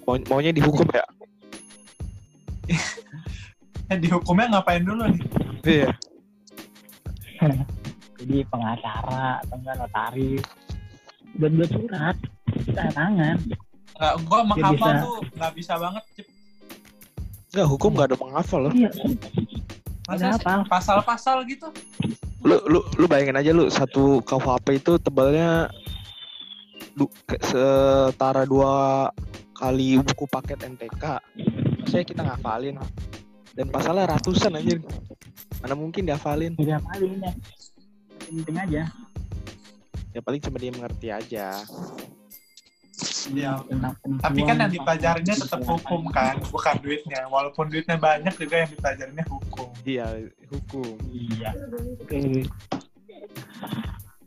[0.03, 1.05] mau- maunya dihukum ya?
[3.89, 5.21] Eh di hukumnya ngapain dulu nih?
[5.63, 5.89] Iya
[8.19, 10.43] jadi pengacara atau enggak notaris
[11.37, 12.15] buat buat surat
[12.67, 13.37] tanda tangan
[13.99, 15.03] nggak gue menghafal bisa.
[15.03, 16.27] tuh nggak bisa banget Jep.
[17.49, 18.73] Enggak, hukum nggak ada menghafal loh.
[18.73, 18.91] iya
[20.05, 21.69] Masa pasal-pasal gitu
[22.41, 25.67] Lu lu lu bayangin aja lu satu KUHP itu tebalnya
[26.95, 29.07] du, ke- setara dua
[29.51, 31.03] kali buku paket NTK.
[31.83, 32.79] Maksudnya kita ngafalin.
[33.51, 34.79] Dan pasalnya ratusan anjir.
[35.59, 36.53] Mana mungkin dihafalin?
[36.55, 37.31] tidak paling ya
[38.25, 38.83] penting aja
[40.09, 41.47] Ya paling cuma dia mengerti aja.
[43.29, 43.61] Iya.
[43.63, 48.69] tentang tapi kan yang tentang tetap hukum kan bukan duitnya walaupun duitnya banyak juga yang
[48.69, 50.07] dipelajarinnya hukum Iya,
[50.49, 50.97] hukum.
[51.07, 51.49] iya
[51.95, 52.17] oke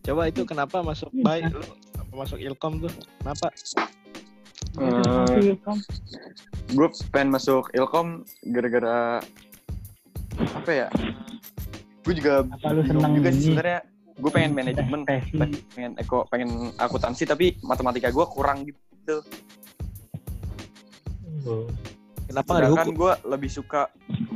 [0.02, 1.62] Coba itu kenapa masuk baik lu
[1.94, 2.92] apa masuk Ilkom tuh?
[3.22, 3.46] Kenapa?
[4.78, 5.78] Eh, Kom.
[6.68, 9.20] gue pengen masuk Ilkom gara-gara
[10.38, 10.86] apa ya?
[12.02, 13.80] Gue juga apa lu seneng juga sih sebenarnya.
[14.12, 15.00] Gue pengen manajemen,
[15.72, 19.16] pengen eko, pengen akuntansi tapi matematika gue kurang gitu.
[21.42, 21.66] Oh.
[22.24, 22.94] Kenapa nggak Sedangkan dihukum?
[22.96, 23.82] gue lebih suka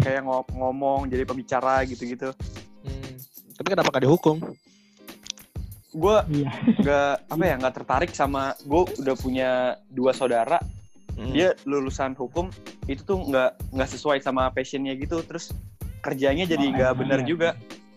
[0.01, 2.33] kayak ngo- ngomong jadi pembicara gitu-gitu.
[2.83, 3.13] Hmm.
[3.55, 4.37] Tapi kenapa nggak dihukum?
[5.93, 9.51] Gue iya nggak apa ya nggak tertarik sama gue udah punya
[9.89, 10.61] dua saudara
[11.17, 11.33] Hmm.
[11.33, 12.53] dia lulusan hukum
[12.85, 15.49] itu tuh nggak nggak sesuai sama passionnya gitu terus
[16.07, 17.27] kerjanya jadi Oh, nggak iya.
[17.27, 17.49] juga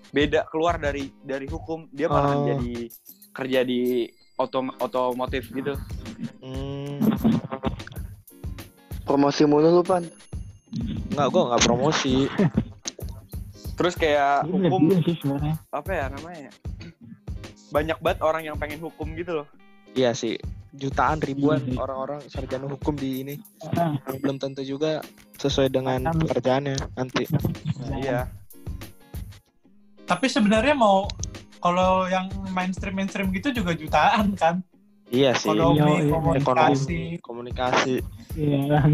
[0.10, 2.46] beda keluar dari dari hukum dia malah Oh.
[2.48, 2.90] jadi
[3.30, 5.78] kerja di otom otomotif gitu
[6.40, 7.00] Hmm.
[9.02, 10.04] Promosi mulu lu, Pan.
[11.10, 12.16] Nggak, gue nggak promosi.
[13.80, 16.52] terus kayak Ini hukum sih sebenarnya apa ya namanya
[17.72, 19.48] banyak banget orang yang pengen hukum gitu loh
[19.96, 20.36] Iya sih,
[20.72, 21.82] jutaan ribuan Iya.
[21.82, 23.36] orang-orang sarjana hukum di ini
[23.74, 25.02] Ah, yang belum tentu juga
[25.36, 27.26] sesuai dengan pekerjaannya nanti.
[27.80, 28.20] nah, iya
[30.04, 31.06] tapi sebenarnya mau
[31.60, 34.62] kalau yang mainstream mainstream gitu juga jutaan kan
[35.10, 36.12] Iya sih, ekonomi Iya, iya.
[36.14, 37.96] komunikasi komunikasi.
[38.38, 38.86] iya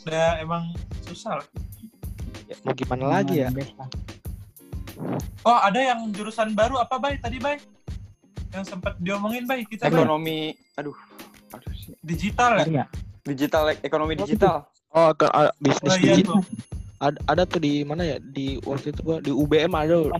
[0.00, 0.70] udah emang
[1.04, 1.46] susah lah.
[2.46, 3.50] Ya, mau gimana lagi ya?
[5.42, 7.58] Oh ada yang jurusan baru apa bay tadi bay
[8.50, 10.40] yang sempat diomongin bay kita bay ekonomi
[10.74, 10.94] aduh
[11.50, 11.94] aduh sih.
[12.00, 12.88] digital ya nggak?
[13.24, 16.42] digital ekonomi digital Oh, ke, ah, bisnis oh iya digital.
[16.42, 16.42] tuh
[17.00, 18.16] Ada, ada tuh di mana ya?
[18.18, 20.10] Di waktu itu gua di UBM ada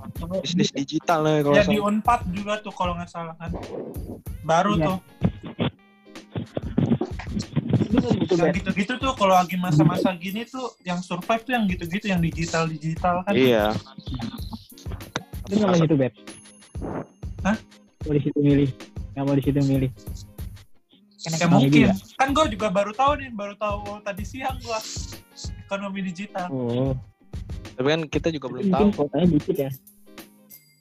[0.40, 1.76] bisnis digital nih kalau ya di.
[1.76, 3.50] Unpad juga tuh kalau nggak salah kan
[4.40, 4.86] baru Iya.
[4.86, 4.96] tuh
[7.90, 12.22] gitu, yang gitu-gitu tuh kalau lagi masa-masa gini tuh yang survive tuh yang gitu-gitu yang
[12.22, 13.74] digital digital kan Iya.
[15.46, 16.14] Bener lah gitu, Bet.
[18.10, 18.70] Mau di situ milih.
[19.14, 19.90] Nggak mau di situ milih.
[21.20, 21.94] Kan ya mungkin juga.
[22.18, 24.80] kan gue juga baru tahu nih baru tahu tadi siang gua
[25.62, 26.90] ekonomi digital Oh,
[27.70, 28.82] Tapi kan kita juga belum tahu.
[28.82, 29.70] mungkin kotanya dikit ya.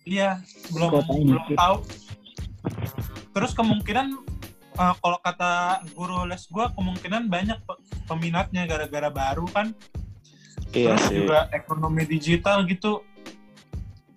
[0.02, 0.30] iya
[0.72, 1.58] belum Kotanya belum dikit.
[1.60, 1.76] tahu
[3.30, 4.08] terus kemungkinan
[4.74, 5.52] eh, kalau kata
[5.92, 9.76] guru les gua kemungkinan banyak pe- peminatnya gara-gara baru kan
[10.72, 11.16] Iya terus sih.
[11.20, 13.04] juga ekonomi digital gitu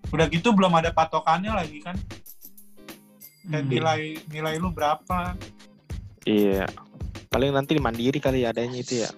[0.09, 1.99] udah gitu belum ada patokannya lagi kan
[3.45, 3.69] kayak Hmm.
[3.69, 5.35] nilai nilai lu berapa
[6.23, 6.71] Iya.
[7.27, 9.11] Paling nanti di mandiri kali ya adanya itu ya.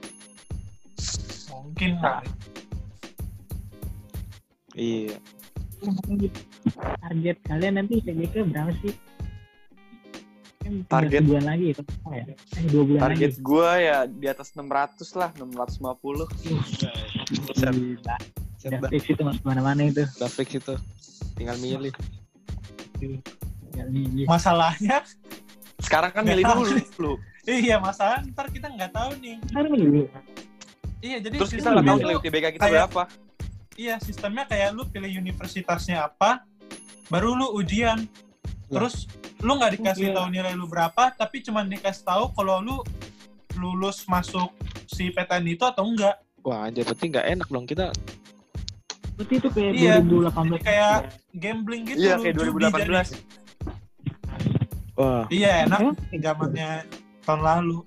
[1.51, 2.23] mungkin Nah.
[2.23, 2.29] kali.
[4.75, 5.17] Iya.
[6.99, 8.95] Target kalian nanti TBK berapa sih?
[10.65, 11.21] Kan Target?
[11.21, 12.25] sebulan lagi itu oh ya.
[12.57, 13.45] Eh, dua bulan target lagi.
[13.45, 16.25] gue ya di atas 600 lah 650
[17.53, 17.75] Siap.
[17.75, 18.17] Gila.
[18.65, 20.09] Udah fix itu mas ke mana-mana itu.
[20.17, 20.75] Udah fix itu.
[21.37, 21.93] Tinggal milih.
[23.75, 24.25] Tinggal milih.
[24.25, 25.03] masalahnya
[25.77, 27.13] sekarang kan milih dulu lu
[27.45, 30.07] iya masalah ntar kita nggak tahu nih Sekarang milih.
[31.01, 33.03] iya jadi terus kita nggak tahu nilai UTBK kita kayak- berapa
[33.75, 36.47] iya sistemnya kayak lu pilih universitasnya apa
[37.07, 38.07] baru lu ujian
[38.67, 40.15] terus lu nggak dikasih Iya.
[40.15, 42.77] tahu nilai lu berapa tapi cuma dikasih tahu kalau lu
[43.55, 44.55] lulus masuk
[44.87, 47.91] si PTN itu atau enggak Wah, anjir berarti nggak enak dong kita
[49.15, 49.95] Berarti itu kayak Iya.
[50.01, 50.59] 2018.
[50.61, 50.97] kayak
[51.33, 53.15] gambling gitu Iya kayak judi 2018.
[53.15, 53.19] jadi.
[54.95, 56.87] Wah, Iya enak zamannya
[57.27, 57.79] tahun lalu.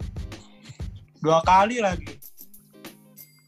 [1.23, 2.19] Dua kali lagi.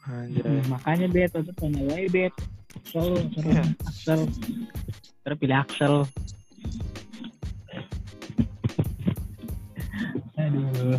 [0.09, 0.41] anjay.
[0.41, 2.33] Hmm, makanya bet itu tanya wae bet.
[2.73, 3.61] Axel, Iya.
[3.85, 4.49] Axel, Axel.
[5.21, 5.95] Terus pilih Axel.
[10.39, 10.97] Aduh.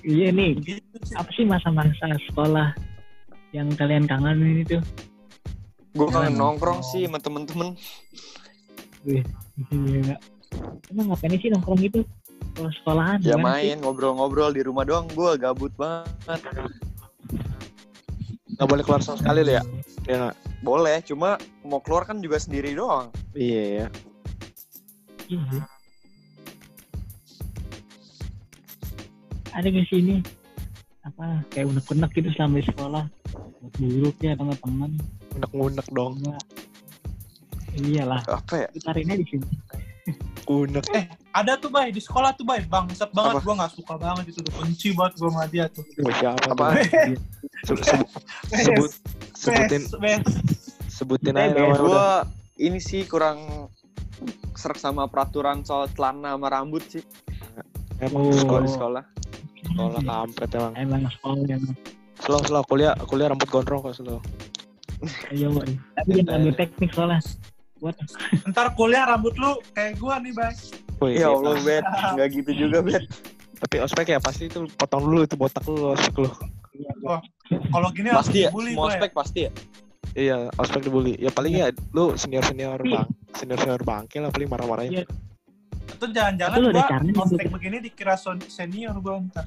[0.00, 0.80] Iya nih, sih.
[1.12, 2.72] apa sih masa-masa sekolah
[3.52, 4.80] yang kalian kangenin itu?
[5.92, 7.76] Gue kangen nongkrong sih sama temen-temen.
[9.04, 9.24] Iya.
[10.90, 12.00] Emang ngapain sih nongkrong gitu?
[12.58, 15.06] Kalau sekolahan Ya main, ngobrol-ngobrol di rumah doang.
[15.14, 16.40] Gue gabut banget.
[18.58, 19.64] Nggak boleh keluar sama sekali lo ya?
[20.04, 20.34] Ya?
[20.60, 23.08] Boleh, cuma mau keluar kan juga sendiri doang.
[23.32, 23.86] Iya ya.
[25.30, 25.62] Iya.
[29.54, 30.16] Ada nggak sih ini
[31.00, 33.04] apa kayak unek-unek gitu selama di sekolah?
[33.62, 34.90] Buat buruknya atau nggak teman?
[35.38, 36.14] Unek-unek dong.
[37.80, 38.68] Iyalah, Apa ya?
[38.82, 39.46] tarinnya di sini.
[40.44, 40.82] Unek.
[40.90, 44.40] Eh, ada tuh bay di sekolah tuh bay bangsat banget gua nggak suka banget itu
[44.40, 46.66] tuh benci banget gua sama dia tuh siapa Apa?
[47.62, 48.10] Sebut, sebut,
[48.56, 48.90] sebut,
[49.36, 49.82] sebutin,
[50.88, 51.62] sebutin Eh, aja.
[51.72, 52.08] Gue
[52.58, 53.68] ini sih kurang
[54.52, 57.04] serak sama peraturan soal celana sama rambut sih
[57.98, 58.32] Emang Oh.
[58.32, 59.04] sekolah, sekolah.
[59.62, 60.72] sekolah kampret emang.
[60.74, 61.62] Emang sekolah yang
[62.18, 62.60] Slow, slow.
[62.64, 64.20] Kuliah, kuliah rambut gondrong kok slow.
[65.30, 65.72] ayo woy.
[65.94, 67.20] Tapi jangan ambil teknik soalnya.
[67.80, 67.96] Buat
[68.46, 70.52] ntar kuliah rambut lu kayak gua nih bay
[71.00, 71.26] Wih, Ya iya.
[71.32, 71.84] Allah, Bet.
[72.12, 73.04] Nggak gitu juga, Bet.
[73.56, 76.30] Tapi ospek ya pasti itu potong dulu itu botak lu ospek lu.
[77.72, 78.92] kalau gini Pasti ya, dibully semua ya.
[78.94, 79.50] aspek pasti ya.
[80.10, 81.16] Iya, ospek dibully.
[81.16, 84.92] Ya paling ya lu senior senior bang, senior senior bangke lah paling marah-marahin.
[84.92, 85.04] Iya.
[85.90, 86.84] itu jangan-jangan gua
[87.24, 87.52] ospek gitu.
[87.52, 88.14] begini dikira
[88.46, 89.44] senior gua ntar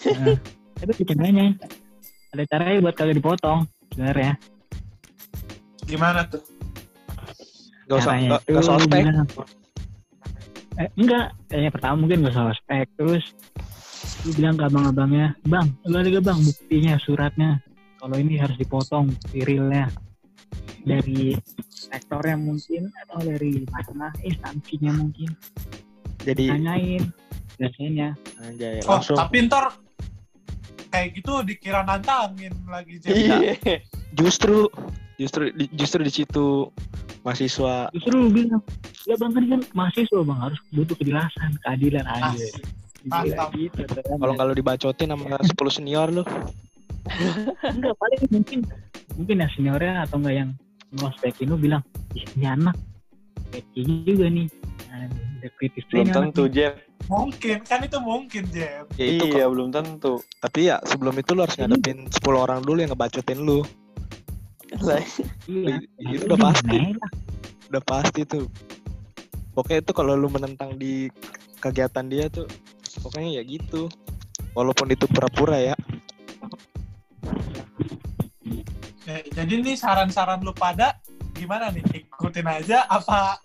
[0.00, 0.36] Nah,
[0.80, 1.46] tapi caranya
[2.30, 4.32] ada caranya buat kagak dipotong sebenarnya.
[5.82, 6.40] gimana tuh
[7.90, 9.02] Gak usah, gak, gak usah ospek.
[10.78, 12.86] Eh, enggak, kayaknya pertama mungkin gak usah ospek.
[12.94, 13.24] Terus
[14.22, 17.50] lu bilang ke abang-abangnya, bang, lu ada gak bang buktinya, suratnya.
[17.98, 19.90] Kalau ini harus dipotong virilnya
[20.80, 21.36] dari
[21.68, 25.28] sektornya mungkin atau dari mana instansinya mungkin
[26.24, 27.04] Jadi tanyain
[27.60, 29.76] biasanya anjay, oh langsung tapi ntar
[30.88, 33.54] kayak gitu dikira nantangin lagi jadi Iya.
[34.16, 34.72] justru
[35.20, 36.72] justru justru di situ
[37.22, 37.88] mahasiswa.
[37.92, 38.62] Justru lu bilang
[39.04, 42.04] ya bang kan kan mahasiswa bang harus butuh kejelasan keadilan.
[42.04, 42.46] Aja
[43.56, 43.80] gitu
[44.20, 46.22] kalau lu dibacotin sama 10 senior lu.
[47.64, 48.58] Enggak paling mungkin
[49.16, 50.50] mungkin ya seniornya atau enggak yang
[51.00, 52.76] ngospekin lu bilang "Ih, ini anak.
[53.50, 54.46] Kece juga nih.
[54.90, 55.06] Nah,
[55.58, 56.74] kritis Belum tentu, nih." Jeb.
[57.08, 58.84] mungkin kan itu mungkin Jeb.
[59.00, 59.50] Ya itu Iya, kok.
[59.56, 60.12] belum tentu.
[60.38, 63.64] tapi ya sebelum itu lu harus ngadepin 10 orang dulu yang ngebacotin lu
[64.78, 65.76] iya.
[66.14, 66.78] itu udah pasti.
[66.94, 67.10] lah.
[67.70, 68.46] udah pasti tuh.
[69.54, 71.10] Pokoknya itu kalau lu menentang di
[71.58, 72.46] kegiatan dia tuh
[73.02, 73.90] pokoknya ya gitu.
[74.54, 75.74] Walaupun itu pura-pura ya.
[79.10, 80.98] Eh, jadi nih saran-saran lu pada
[81.34, 81.82] gimana nih?
[82.06, 83.38] Ikutin aja apa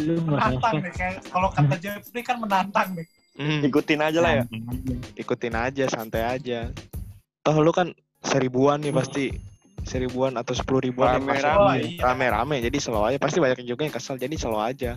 [0.00, 0.92] lu menantang nih?
[0.92, 3.06] Kayak kalau kata Jeffrey kan menantang nih.
[3.40, 4.44] Hmm, Ikutin aja lah ya.
[5.16, 6.68] ikutin aja santai aja.
[7.40, 9.32] Toh lu kan seribuan nih pasti
[9.82, 11.42] seribuan atau sepuluh ribuan yang masuk.
[11.42, 11.66] Rame-rame.
[11.66, 12.00] Oh, iya.
[12.02, 14.94] rame-rame jadi slow aja pasti banyak juga yang kesel jadi slow aja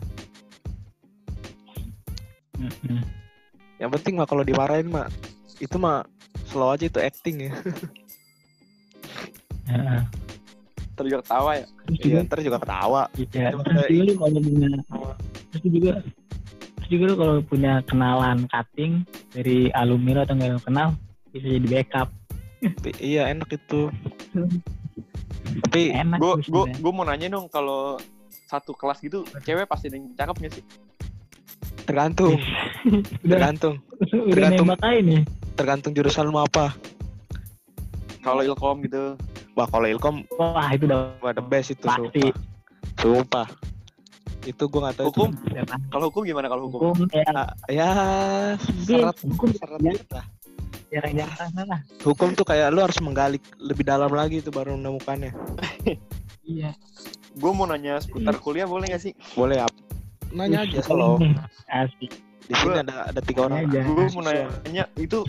[2.53, 3.01] Mm-mm.
[3.77, 5.09] yang penting mah kalau dimarahin mah
[5.57, 6.05] itu mah
[6.45, 7.53] slow aja itu acting ya
[9.63, 10.01] Heeh.
[10.93, 11.65] Ntar juga ketawa ya.
[11.83, 14.67] terus juga iya ntar juga ketawa Iya, terus juga lu kalau punya
[15.49, 15.91] terus juga
[16.77, 18.93] terus juga lu kalau punya kenalan cutting
[19.33, 20.89] dari alumni lu atau nggak kenal
[21.33, 22.09] bisa jadi backup
[22.99, 23.89] iya enak itu.
[25.69, 25.81] Tapi
[26.17, 27.99] Gue gue gue mau nanya dong kalau
[28.47, 30.65] satu kelas gitu cewek pasti ada yang cakep gak sih?
[31.83, 32.39] tergantung.
[33.27, 33.75] Udah tergantung.
[34.31, 34.67] tergantung.
[35.03, 35.21] nih.
[35.53, 36.71] Tergantung jurusan lu apa.
[38.23, 39.19] Kalau ilkom gitu.
[39.53, 42.33] wah kalau ilkom wah itu udah wah the best itu pasti.
[42.33, 42.33] sumpah.
[42.97, 43.47] Sumpah.
[44.43, 45.11] Itu gue nggak tahu itu.
[45.13, 45.29] Hukum?
[45.91, 46.79] Kalau hukum gimana kalau hukum?
[46.95, 47.23] hukum ya.
[47.35, 47.89] Ah, ya
[48.57, 49.47] Mungkin syarat hukum.
[49.53, 49.93] syarat ya.
[50.09, 50.25] lah
[50.93, 55.33] jarang-jarang sana lah hukum tuh kayak lu harus menggali lebih dalam lagi itu baru menemukannya
[56.45, 56.71] iya
[57.33, 59.13] Gue mau nanya seputar kuliah boleh gak sih?
[59.33, 59.73] boleh ap
[60.29, 61.17] nanya aja kalau
[61.67, 62.13] asik
[62.43, 63.89] di sini Gua- ada ada tiga orang Nanya aja.
[63.89, 65.19] Gue mau nanya itu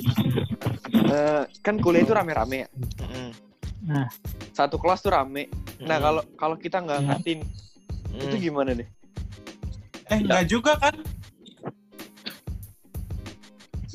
[1.06, 2.68] eh, kan kuliah itu rame-rame ya.
[3.00, 3.30] Mm-mm.
[4.50, 5.46] Satu kelas tuh rame.
[5.78, 7.40] Nah kalau kalau kita nggak ngatin
[8.10, 8.22] Mm.
[8.22, 8.86] itu gimana deh?
[10.04, 10.94] eh enggak juga kan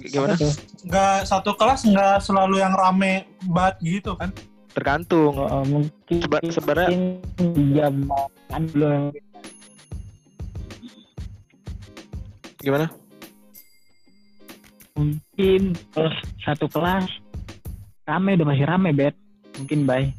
[0.08, 0.34] gimana?
[0.36, 0.54] Apa tuh?
[0.88, 4.32] nggak satu kelas nggak selalu yang rame banget gitu kan?
[4.72, 5.34] Tergantung.
[5.36, 7.20] Oh, mungkin Seba- sebenarnya
[7.76, 7.96] jam
[8.48, 9.12] kan belum.
[12.60, 12.86] Gimana?
[14.96, 15.62] Mungkin
[15.96, 16.12] kalau
[16.44, 17.08] satu kelas
[18.04, 19.16] rame udah pasti rame bet.
[19.60, 20.12] Mungkin bay.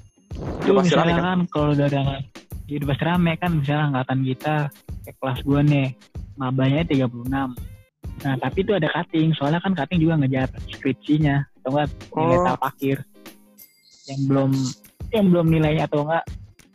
[0.64, 2.08] Itu Udah pasti rame, misalnya kan kalau dari yang
[2.70, 4.54] ya udah pasti rame kan misalnya angkatan kita
[5.04, 5.88] kayak kelas gua nih
[6.38, 7.28] mabanya 36
[8.20, 9.32] nah tapi itu ada cutting.
[9.36, 12.44] Soalnya kan cutting juga ngejar skripsinya atau enggak nilai Oh.
[12.44, 12.96] tahap akhir.
[14.08, 14.50] Yang belum
[15.10, 16.24] yang belum nilainya atau enggak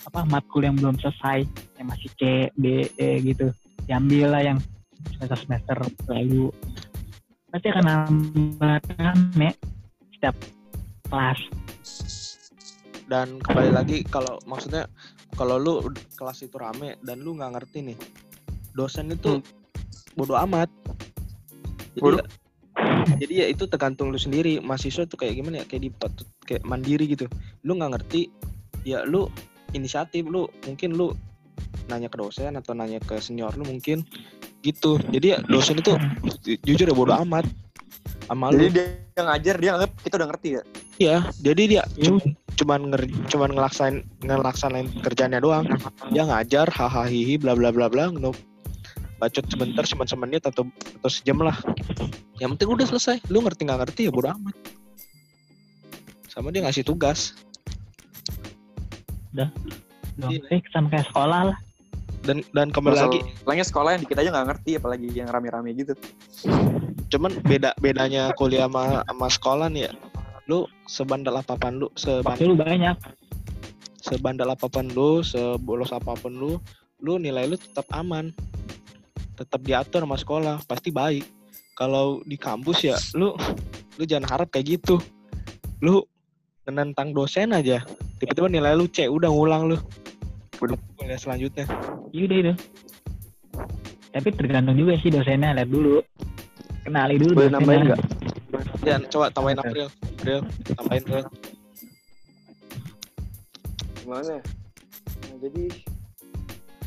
[0.06, 1.46] apa matkul yang belum selesai
[1.82, 2.22] yang masih C
[2.58, 3.54] D E gitu.
[3.86, 4.58] Diambil lah yang
[5.18, 5.78] semester semester
[6.10, 6.50] lalu.
[7.54, 9.50] Pasti akan nambah rame
[10.18, 10.36] setiap
[11.10, 11.40] kelas.
[13.06, 14.90] Dan kembali lagi kalau maksudnya
[15.38, 15.76] kalau lu
[16.18, 17.98] kelas itu rame dan lu nggak ngerti nih
[18.74, 19.44] dosen itu
[20.16, 20.72] bodoh amat
[21.96, 22.24] jadi ya,
[23.24, 24.60] jadi ya itu tergantung lu sendiri.
[24.60, 25.66] Mahasiswa tuh kayak gimana ya?
[25.66, 27.26] Kayak dipatut kayak mandiri gitu.
[27.64, 28.28] Lu nggak ngerti
[28.84, 29.32] ya lu
[29.72, 31.16] inisiatif lu mungkin lu
[31.88, 34.04] nanya ke dosen atau nanya ke senior lu mungkin
[34.62, 35.00] gitu.
[35.10, 35.96] Jadi ya dosen itu
[36.44, 37.48] ju- jujur ya bodoh amat
[38.28, 38.60] sama lu.
[38.60, 38.86] Jadi dia
[39.16, 40.64] yang ngajar dia nganggap kita udah ngerti ya.
[40.96, 42.24] Iya, jadi dia Ya cu-
[42.56, 45.68] cuman nger cuman ngelaksain ngelaksanain kerjanya doang.
[46.12, 48.12] Dia ngajar hahaha hihi bla bla bla bla
[49.18, 50.68] bacot sebentar cuma semenit atau
[51.02, 51.56] atau sejam lah.
[52.40, 53.18] Yang penting udah selesai.
[53.32, 54.56] Lu ngerti nggak ngerti ya bodo amat.
[56.32, 57.32] Sama dia ngasih tugas
[59.36, 60.40] Iya.
[60.48, 61.58] eh sama kayak sekolah lah
[62.24, 65.94] dan dan kembali lagi Masalahnya sekolah yang dikit aja nggak ngerti apalagi yang rame-rame gitu.
[67.06, 69.94] cuman beda bedanya kuliah sama, sama sekolah nih ya.
[70.50, 72.98] Lu sebandel apa pun lu, seban, waktu lu banyak
[74.02, 76.52] sebandel apa pun lu, sebolos apa pun lu,
[77.02, 78.34] lu nilai lu tetap aman.
[79.36, 81.28] Tetap diatur sama sekolah, pasti baik.
[81.76, 83.36] Kalau di kampus ya lu
[84.00, 84.96] lu jangan harap kayak gitu.
[85.84, 86.00] Lu
[86.66, 87.84] menentang dosen aja,
[88.18, 89.78] tiba-tiba nilai lu C, udah ngulang lu.
[90.56, 91.68] Kuliah selanjutnya.
[92.16, 92.54] Yaudah itu.
[94.16, 96.00] Tapi tergantung juga sih dosennya, lihat dulu.
[96.88, 97.60] Kenali dulu Boleh dosennya.
[97.60, 98.02] nambahin nggak?
[98.88, 99.60] Dan coba tambahin.
[99.60, 100.40] April, April,
[100.80, 101.24] tambahin April.
[104.00, 104.32] Gimana?
[104.38, 104.42] ya?
[104.42, 105.64] Nah, jadi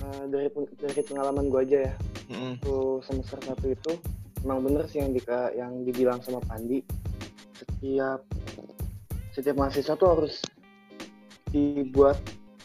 [0.08, 0.48] eh, dari
[0.80, 1.94] dari pengalaman gue aja ya,
[2.32, 2.52] Mm-mm.
[2.64, 3.92] waktu semester satu itu
[4.44, 6.80] emang bener sih yang dika, yang dibilang sama Pandi.
[7.54, 8.24] Setiap
[9.36, 10.40] setiap mahasiswa tuh harus
[11.52, 12.18] dibuat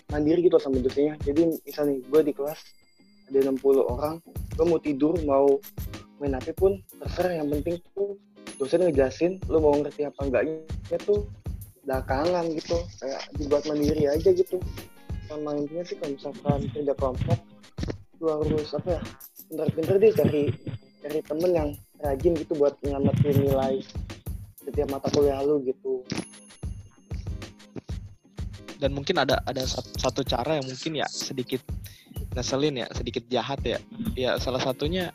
[0.10, 1.20] mandiri gitu sama dosennya.
[1.22, 2.60] Jadi misalnya gue di kelas
[3.30, 4.20] ada 60 orang,
[4.56, 5.58] gue mau tidur mau
[6.22, 8.16] main HP pun terserah yang penting tuh
[8.62, 11.26] dosen ngejelasin lu mau ngerti apa enggaknya tuh
[11.84, 14.56] belakangan gitu kayak dibuat mandiri aja gitu
[15.28, 17.40] sama intinya sih kalau misalkan kerja kelompok
[18.24, 19.02] lu harus apa ya
[19.50, 20.44] pinter-pinter deh cari
[21.04, 21.70] cari temen yang
[22.00, 23.76] rajin gitu buat nyelamatin nilai
[24.64, 26.04] setiap mata kuliah lu gitu.
[28.80, 31.64] Dan mungkin ada ada sat- satu cara yang mungkin ya sedikit
[32.36, 33.80] ngeselin ya sedikit jahat ya.
[34.16, 35.12] Ya salah satunya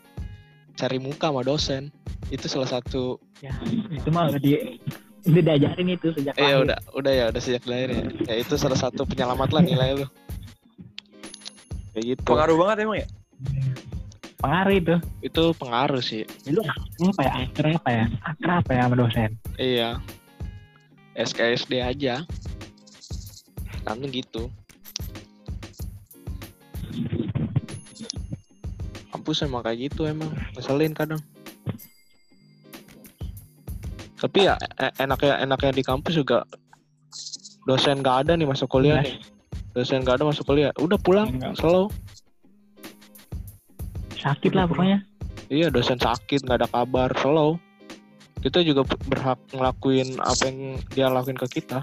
[0.76, 1.92] cari muka sama dosen.
[2.28, 3.54] Itu salah satu Ya,
[3.94, 4.58] itu mah di
[5.28, 6.64] udah diajarin itu sejak eh lahir.
[6.64, 8.02] udah udah ya udah sejak lahir ya.
[8.24, 10.06] Ya itu salah satu penyelamat lah nilai lu.
[11.92, 12.22] Kayak gitu.
[12.24, 13.08] Pengaruh banget emang ya.
[14.38, 14.94] Pengaruh itu.
[15.20, 16.22] itu pengaruh sih.
[16.46, 16.62] Ya, lu
[17.02, 18.04] lu apa ya akrab apa ya?
[18.24, 19.30] Akrab ya sama dosen.
[19.60, 19.90] iya.
[21.18, 22.22] SKSD aja.
[23.84, 24.42] Langsung gitu.
[29.10, 30.30] Kampus emang kayak gitu emang.
[30.54, 31.18] Ngeselin kadang
[34.18, 36.42] tapi ya e- enaknya enaknya di kampus juga
[37.64, 39.18] dosen gak ada nih masuk kuliah nih.
[39.72, 40.74] Dosen gak ada masuk kuliah.
[40.76, 41.54] Udah pulang Enggak.
[41.56, 41.86] slow.
[44.18, 44.98] Sakit lah pokoknya.
[45.48, 47.56] iya dosen sakit nggak ada kabar slow.
[48.38, 50.58] Kita juga berhak ngelakuin apa yang
[50.92, 51.82] dia lakuin ke kita.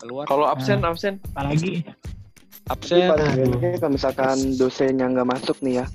[0.00, 0.26] Keluar.
[0.26, 1.22] Kalau absen absen.
[1.30, 1.84] Apalagi?
[1.84, 1.92] Jadi
[2.66, 3.22] absen Aduh.
[3.22, 5.86] akhirnya kalau misalkan dosennya nggak masuk nih ya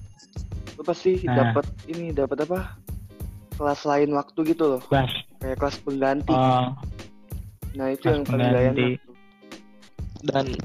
[0.78, 1.50] lu pasti Nah.
[1.52, 2.78] dapat ini dapat apa?
[3.58, 4.82] Kelas lain waktu gitu loh.
[4.88, 5.10] Bas.
[5.42, 6.34] Kayak kelas pengganti.
[6.34, 6.74] Oh,
[7.78, 9.08] nah itu yang paling gak enak
[10.26, 10.58] dan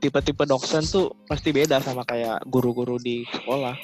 [0.00, 3.74] tipe-tipe dosen tuh pasti beda sama kayak guru-guru di sekolah.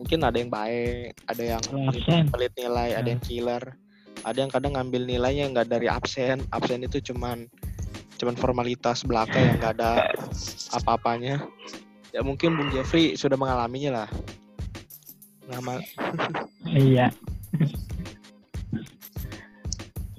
[0.00, 3.64] Mungkin ada yang baik ada yang absen pelit nilai ada yang killer.
[4.20, 6.44] Ada yang kadang ngambil nilainya nggak dari absen.
[6.52, 7.48] Absen itu cuman
[8.20, 10.12] cuman formalitas belaka yang nggak ada
[10.76, 11.44] apa-apanya.
[12.10, 14.08] Ya mungkin Bung Jeffrey sudah mengalaminya lah.
[15.48, 15.82] Nama
[16.68, 17.08] iya.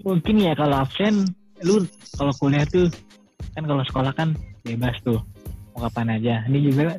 [0.01, 1.25] Mungkin ya kalau absen
[1.61, 1.85] lu
[2.17, 2.89] kalau kuliah tuh
[3.53, 5.19] kan kalau sekolah kan bebas tuh
[5.73, 6.35] mau kapan aja.
[6.49, 6.97] Ini juga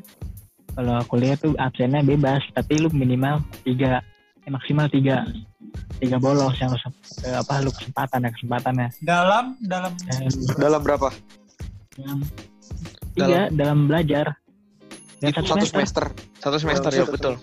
[0.73, 3.99] kalau kuliah tuh absennya bebas tapi lu minimal tiga
[4.41, 5.27] eh, maksimal tiga
[5.97, 6.79] tiga bolos yang lu
[7.23, 11.09] eh, apa lu kesempatan ya kesempatannya Dalam dalam Eh, dalam berapa?
[11.93, 12.19] dalam
[13.13, 14.33] tiga dalam belajar
[15.21, 16.05] dan Itu satu Satu semester semester.
[16.43, 17.33] Satu semester ya betul.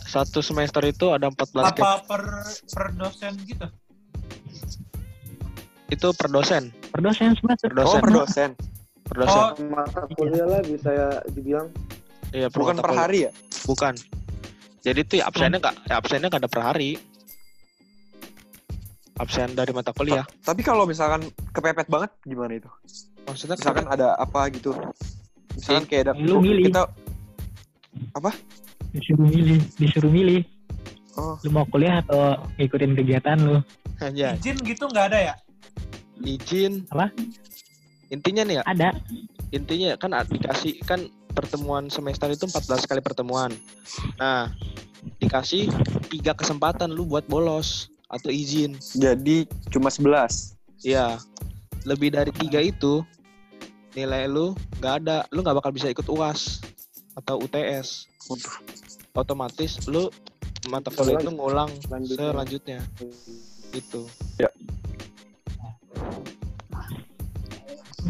[0.00, 1.98] Satu semester itu ada 14 Apa cap.
[2.08, 2.22] per
[2.72, 3.66] per dosen gitu?
[5.88, 6.72] Itu per dosen.
[6.90, 7.98] per dosen semester Per dosen.
[7.98, 8.50] Oh, per dosen.
[9.04, 9.42] Per dosen.
[9.42, 11.68] Oh, mata kuliah lah bisa ya dibilang
[12.34, 13.02] Iya, per Bukan per kuliah.
[13.02, 13.30] hari ya?
[13.64, 13.94] Bukan.
[14.84, 16.90] Jadi tuh ya absennya nggak ya absennya nggak ada per hari.
[19.14, 20.26] Absen dari mata kuliah.
[20.42, 21.22] Tapi kalau misalkan
[21.54, 22.66] kepepet banget gimana itu?
[23.30, 24.74] Maksudnya Misalkan ada apa gitu.
[25.54, 26.66] Misalkan kayak ada Lu milih.
[26.66, 26.90] kita
[28.94, 30.42] disuruh milih disuruh milih
[31.18, 33.58] oh lu mau kuliah atau ikutin kegiatan lu
[34.04, 35.34] aja izin gitu nggak ada ya?
[36.22, 36.86] izin.
[36.94, 37.10] Apa?
[38.12, 38.88] Intinya nih ya, ada
[39.50, 43.50] intinya kan dikasih kan pertemuan semester itu 14 kali pertemuan.
[44.22, 44.54] Nah,
[45.18, 45.66] dikasih
[46.08, 48.78] tiga kesempatan lu buat bolos atau izin.
[48.94, 50.54] jadi cuma 11.
[50.86, 51.18] Iya.
[51.84, 53.02] Lebih dari tiga itu
[53.98, 56.62] nilai lu nggak ada, lu nggak bakal bisa ikut UAS
[57.18, 58.06] atau UTS.
[59.14, 60.10] Otomatis lu
[60.66, 62.30] mata kuliah itu ngulang Selanjutnya.
[62.32, 62.80] selanjutnya.
[63.74, 64.06] Itu.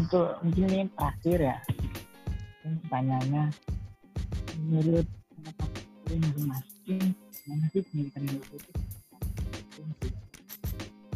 [0.05, 1.57] untuk mungkin ini terakhir ya
[2.61, 3.43] pertanyaannya
[4.69, 5.69] menurut pendapat
[7.45, 8.71] mana sih pendidikan Indonesia itu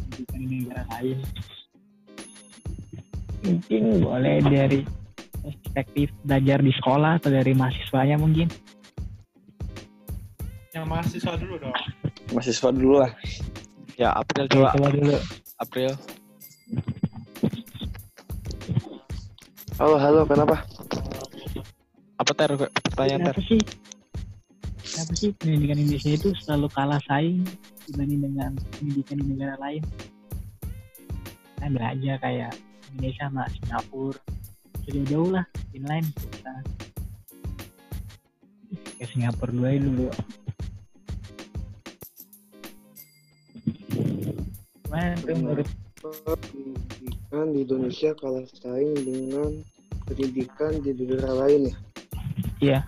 [0.00, 1.18] pendidikan di negara lain
[3.46, 4.80] mungkin boleh dari
[5.40, 8.48] perspektif belajar di sekolah atau dari mahasiswanya mungkin
[10.70, 11.74] Yang mahasiswa dulu dong.
[12.30, 13.10] Mahasiswa dulu lah.
[14.00, 14.72] Ya, April coba.
[14.72, 15.12] coba dulu.
[15.60, 15.92] April.
[19.76, 20.64] halo halo kenapa?
[22.16, 22.48] Apa ter?
[22.56, 23.36] Pertanyaan ter?
[23.36, 23.60] kenapa sih?
[24.80, 27.44] Kenapa sih pendidikan Indonesia itu selalu kalah saing
[27.92, 29.84] dibanding dengan pendidikan di negara lain?
[31.52, 32.52] Kita ambil aja kayak
[32.96, 34.20] Indonesia sama Singapura.
[34.88, 35.44] Jauh jauh lah
[35.76, 36.08] inline.
[36.08, 36.52] Bisa.
[38.96, 40.08] Ke Singapura dulu aja dulu
[44.90, 45.68] menurut
[46.02, 49.62] pendidikan di Indonesia kalah saing dengan
[50.10, 51.76] pendidikan di negara lain ya?
[52.60, 52.80] Iya.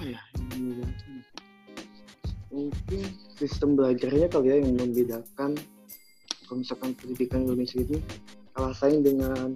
[0.00, 0.20] Ya
[0.56, 1.20] membedakan?
[2.50, 3.00] mungkin
[3.38, 5.54] sistem belajarnya kali ya yang membedakan
[6.48, 8.00] kalau misalkan pendidikan Indonesia ini
[8.56, 9.54] kalah saing dengan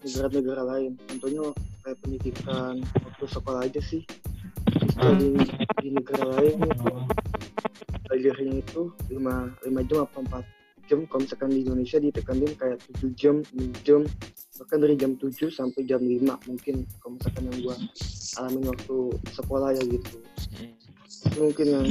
[0.00, 0.98] negara-negara lain.
[1.06, 1.52] Contohnya
[1.84, 2.74] kayak pendidikan
[3.04, 4.02] waktu sekolah aja sih
[5.16, 5.28] di,
[5.80, 6.92] di negara lain itu
[8.04, 13.14] belajarnya itu 5, 5 jam apa 4 jam kalau misalkan di Indonesia ditekanin kayak 7
[13.14, 14.02] jam 6 jam
[14.58, 16.20] bahkan dari jam 7 sampai jam 5
[16.50, 17.76] mungkin kalau misalkan yang gua
[18.42, 18.96] alamin waktu
[19.32, 20.16] sekolah ya gitu.
[21.30, 21.86] Itu mungkin yang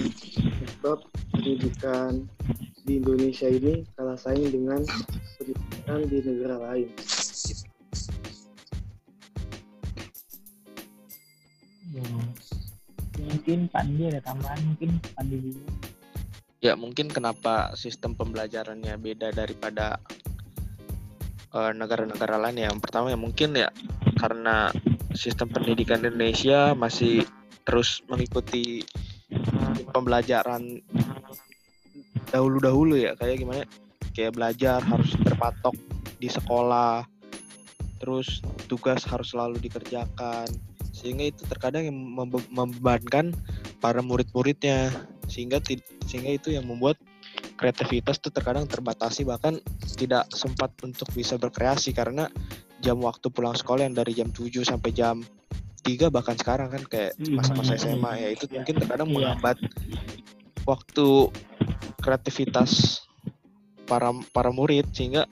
[0.77, 0.99] sebab
[1.31, 2.27] pendidikan
[2.83, 4.83] di Indonesia ini kalah saing dengan
[5.37, 6.89] pendidikan di negara lain
[13.29, 15.61] mungkin Pandi ada tambahan mungkin Pandi dulu.
[16.59, 20.01] Ya mungkin kenapa sistem pembelajarannya beda daripada
[21.53, 22.73] eh, negara-negara lain ya.
[22.73, 23.69] Yang pertama ya mungkin ya
[24.17, 24.73] karena
[25.13, 27.23] sistem pendidikan Indonesia masih
[27.63, 28.83] terus mengikuti
[29.93, 30.81] pembelajaran
[32.33, 33.13] dahulu-dahulu ya.
[33.15, 33.63] Kayak gimana?
[34.11, 35.77] Kayak belajar harus terpatok
[36.19, 37.07] di sekolah
[37.99, 38.39] terus
[38.71, 40.47] tugas harus selalu dikerjakan
[40.99, 43.31] sehingga itu terkadang yang membe- membebankan
[43.79, 44.91] para murid-muridnya
[45.31, 45.63] sehingga
[46.03, 46.99] sehingga itu yang membuat
[47.55, 49.63] kreativitas tuh terkadang terbatasi bahkan
[49.95, 52.27] tidak sempat untuk bisa berkreasi karena
[52.83, 55.23] jam waktu pulang sekolah yang dari jam 7 sampai jam
[55.83, 58.19] 3 bahkan sekarang kan kayak masa-masa iya, SMA iya.
[58.19, 58.53] ya itu Iya.
[58.59, 59.15] mungkin terkadang Iya.
[59.15, 59.57] menghambat
[60.67, 61.07] waktu
[61.99, 63.03] kreativitas
[63.87, 65.27] para para murid sehingga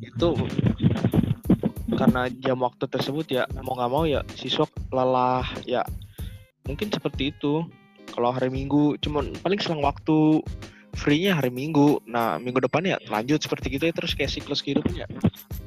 [0.00, 0.28] itu
[1.98, 5.82] karena jam waktu tersebut ya mau nggak mau ya siswa lelah ya.
[6.62, 7.66] Mungkin seperti itu.
[8.08, 10.40] Kalau hari minggu cuman paling selang waktu
[10.94, 11.98] free-nya hari minggu.
[12.06, 15.06] Nah minggu depan ya lanjut seperti gitu ya terus kayak siklus kehidupan ya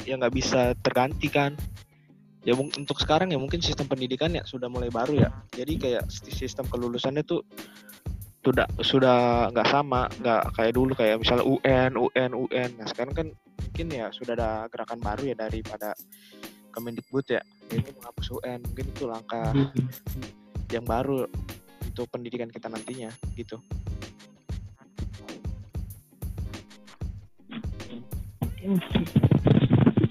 [0.08, 1.54] ya nggak bisa tergantikan
[2.42, 5.30] ya untuk sekarang ya mungkin sistem pendidikan ya sudah mulai baru ya.
[5.52, 7.44] Jadi kayak sistem kelulusannya tuh
[8.42, 9.18] sudah sudah
[9.54, 13.28] nggak sama nggak kayak dulu kayak misalnya UN UN UN nah sekarang kan
[13.72, 15.96] mungkin ya sudah ada gerakan baru ya daripada
[16.76, 17.40] Kemendikbud ya
[17.72, 19.56] yaitu menghapus UN mungkin itu langkah
[20.76, 21.24] yang baru
[21.88, 23.08] untuk pendidikan kita nantinya
[23.40, 23.64] gitu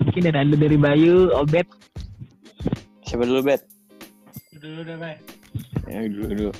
[0.09, 1.69] mungkin ada dari Bayu Obet
[3.11, 3.67] Siapa dulu, Bet?
[4.55, 5.19] Dulu deh, Bay.
[5.91, 6.51] Ya, dulu dulu.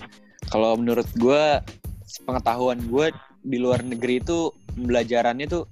[0.51, 1.63] Kalau menurut gue,
[2.27, 3.15] pengetahuan gue
[3.47, 5.71] di luar negeri itu pembelajarannya tuh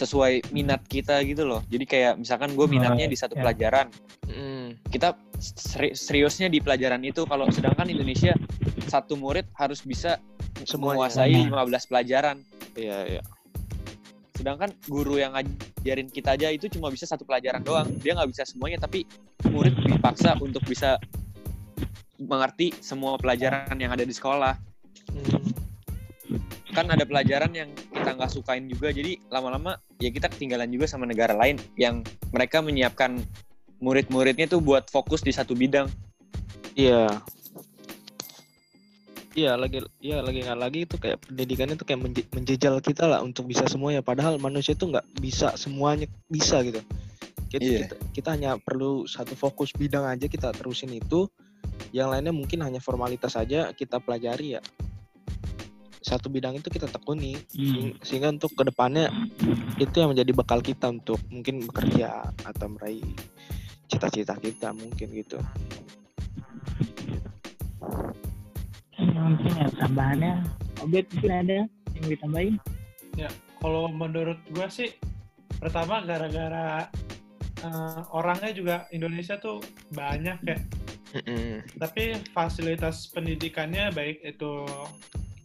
[0.00, 1.60] sesuai minat kita gitu loh.
[1.68, 3.44] Jadi kayak misalkan gue minatnya di satu ya.
[3.44, 3.86] pelajaran,
[4.24, 4.80] Mm.
[4.88, 7.28] kita seri- seriusnya di pelajaran itu.
[7.28, 8.32] Kalau sedangkan Indonesia
[8.88, 10.16] satu murid harus bisa
[10.64, 11.04] Semuanya.
[11.04, 11.50] menguasai Semuanya.
[11.52, 12.36] 15 pelajaran.
[12.74, 13.22] Iya, iya.
[14.32, 17.84] Sedangkan guru yang ngajarin kita aja itu cuma bisa satu pelajaran doang.
[18.00, 19.04] Dia nggak bisa semuanya, tapi
[19.44, 20.96] murid dipaksa untuk bisa
[22.16, 24.56] mengerti semua pelajaran yang ada di sekolah.
[25.12, 25.59] Mm.
[26.70, 31.04] Kan ada pelajaran yang kita nggak sukain juga, jadi lama-lama ya kita ketinggalan juga sama
[31.04, 33.18] negara lain yang mereka menyiapkan
[33.82, 35.90] murid-muridnya tuh buat fokus di satu bidang.
[36.78, 37.20] Iya.
[39.30, 43.22] Iya lagi iya lagi nggak lagi itu kayak pendidikannya tuh kayak menje- menjejal kita lah
[43.22, 46.82] untuk bisa semuanya padahal manusia tuh nggak bisa semuanya bisa gitu
[47.46, 47.78] kita, Iya.
[47.86, 51.30] kita kita hanya perlu satu fokus bidang aja kita terusin itu
[51.94, 54.60] yang lainnya mungkin hanya formalitas saja kita pelajari ya
[56.00, 57.46] satu bidang itu kita tekuni Hmm.
[57.52, 59.12] Sehing- sehingga untuk ke depannya
[59.76, 63.04] itu yang menjadi bekal kita untuk mungkin bekerja atau meraih
[63.86, 65.38] cita-cita kita mungkin gitu
[69.00, 70.32] mungkin ya tambahannya
[70.80, 71.58] Obet mungkin ada
[71.96, 72.56] yang ditambahin
[73.60, 74.88] Kalau menurut gue sih,
[75.60, 76.88] pertama gara-gara
[77.60, 79.60] eh, orangnya juga Indonesia tuh
[79.92, 80.58] banyak ya.
[81.20, 81.60] Mm-mm.
[81.76, 84.64] Tapi fasilitas pendidikannya baik itu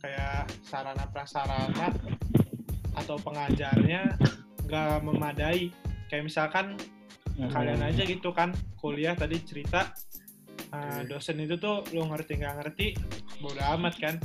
[0.06, 1.90] kayak sarana prasarana
[2.94, 4.22] atau pengajarnya
[4.70, 5.74] nggak memadai.
[6.06, 6.78] Kayak misalkan
[7.50, 9.92] kalian aja gitu kan kuliah tadi cerita
[10.70, 12.94] uh, dosen itu tuh lu ngerti nggak ngerti
[13.42, 14.16] bodo amat kan.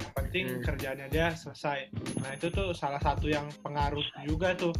[0.00, 0.62] Yang penting Hmm.
[0.64, 1.92] kerjanya dia selesai.
[2.24, 4.72] Nah itu tuh salah satu yang pengaruh juga tuh.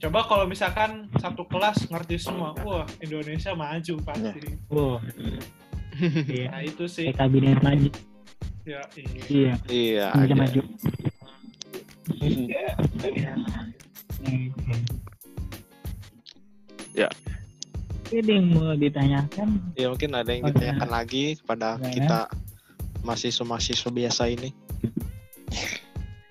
[0.00, 4.58] Coba kalau misalkan satu kelas ngerti semua wah Indonesia maju pasti.
[6.26, 6.48] Iya.
[6.50, 7.12] Nah itu sih.
[7.14, 8.09] Kabinet maju
[8.70, 8.82] ya
[9.26, 9.54] iya.
[9.66, 10.60] iya Iya, maju
[16.90, 17.06] Ya.
[18.10, 19.62] Ada yang mau ditanyakan?
[19.78, 21.90] Ya mungkin ada yang ditanyakan lagi kepada Ya.
[21.94, 22.18] kita
[23.06, 24.50] mahasiswa-mahasiswa biasa ini.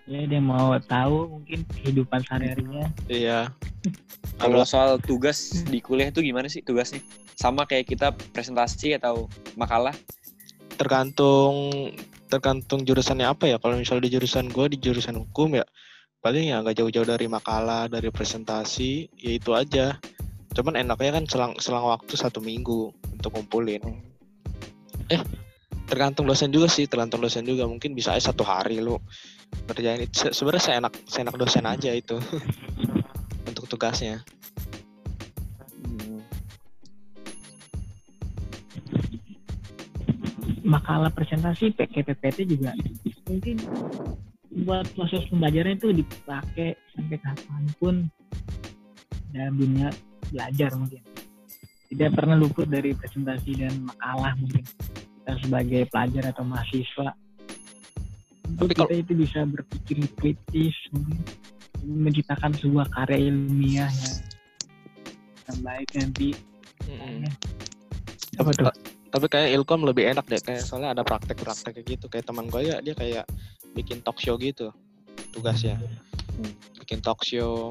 [0.03, 2.91] Ya, dia mau tahu mungkin kehidupan sehari-harinya.
[3.07, 3.55] Iya.
[4.35, 6.99] Kalau soal tugas di kuliah itu gimana sih tugasnya?
[7.39, 9.95] Sama kayak kita presentasi atau makalah?
[10.79, 11.91] tergantung
[12.30, 13.57] tergantung jurusannya apa ya.
[13.57, 15.65] Kalau misalnya di jurusan gue di jurusan hukum ya
[16.19, 19.97] paling ya nggak jauh-jauh dari makalah, dari presentasi, ya itu aja.
[20.53, 23.82] Cuman enaknya kan selang selang waktu satu minggu untuk ngumpulin.
[25.09, 25.21] Eh,
[25.89, 27.65] tergantung dosen juga sih, tergantung dosen juga.
[27.65, 28.99] Mungkin bisa aja satu hari lu
[29.65, 30.27] kerjain itu.
[30.27, 32.19] Se- Sebenarnya seenak seenak dosen aja itu
[33.49, 34.21] untuk tugasnya.
[40.70, 42.78] Makalah presentasi PKPPT juga
[43.26, 43.57] mungkin
[44.65, 47.95] buat proses pembelajaran itu dipakai sampai kapan pun
[49.34, 49.89] dalam dunia
[50.30, 51.01] belajar mungkin.
[51.89, 57.09] Tidak pernah luput dari presentasi dan makalah mungkin kita sebagai pelajar atau mahasiswa.
[58.49, 61.17] Untuk Tapi kalau- kita itu bisa berpikir kritis, mungkin
[61.86, 64.17] menciptakan sebuah karya ilmiah yang,
[65.49, 66.30] yang baik nanti.
[68.38, 68.98] Apa tuh?
[69.10, 72.62] Tapi kayak Ilkom lebih enak deh kayak soalnya ada praktek-praktek kayak gitu kayak teman gue
[72.64, 73.26] ya dia kayak
[73.72, 74.70] bikin talk show gitu
[75.32, 75.78] tugasnya
[76.32, 76.55] Hmm.
[76.80, 77.68] bikin talk show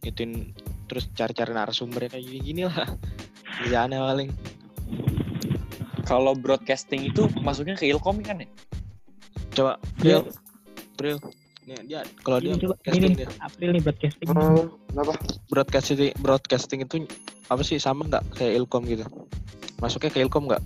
[0.00, 0.56] gituin
[0.86, 2.88] terus cari-cari narasumbernya kayak gini-gini lah
[3.58, 4.30] kerjaannya paling
[6.02, 8.48] Kalau broadcasting itu masuknya ke Ilkom kan ya?
[9.50, 10.32] coba Dia- Bril
[10.96, 11.18] Bril
[11.68, 14.26] Nih, dia kalau dia coba broadcasting ini dia April nih broadcasting.
[14.30, 15.12] Oh, kenapa?
[15.46, 16.96] broadcasting broadcasting itu
[17.44, 19.04] apa sih sama nggak kayak Ilkom gitu
[19.78, 20.62] masuknya ke Ilkom nggak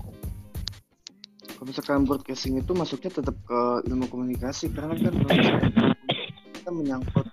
[1.56, 5.14] Kalau misalkan broadcasting itu masuknya tetap ke ilmu komunikasi karena kan
[6.58, 7.26] kita menyangkut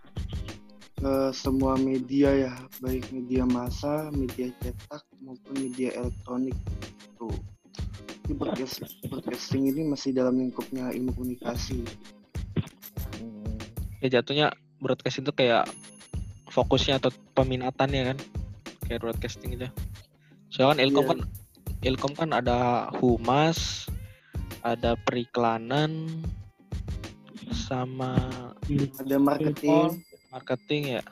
[1.00, 2.54] ke semua media ya,
[2.84, 6.54] baik media massa, media cetak maupun media elektronik.
[7.16, 7.32] Tuh.
[8.28, 11.82] Jadi broadcast, broadcasting ini masih dalam lingkupnya ilmu komunikasi.
[14.00, 15.68] ya jatuhnya broadcast itu kayak
[16.48, 18.18] fokusnya atau peminatannya kan
[18.88, 19.68] kayak broadcasting itu
[20.48, 21.12] soalnya kan Ilkom Iya.
[21.12, 21.20] kan
[21.80, 23.88] Ilkom kan ada humas
[24.62, 26.08] ada periklanan
[27.50, 28.20] sama
[29.00, 31.04] Ada marketing, marketing ya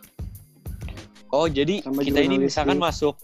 [1.28, 3.20] Oh, jadi Sama kita ini misalkan masuk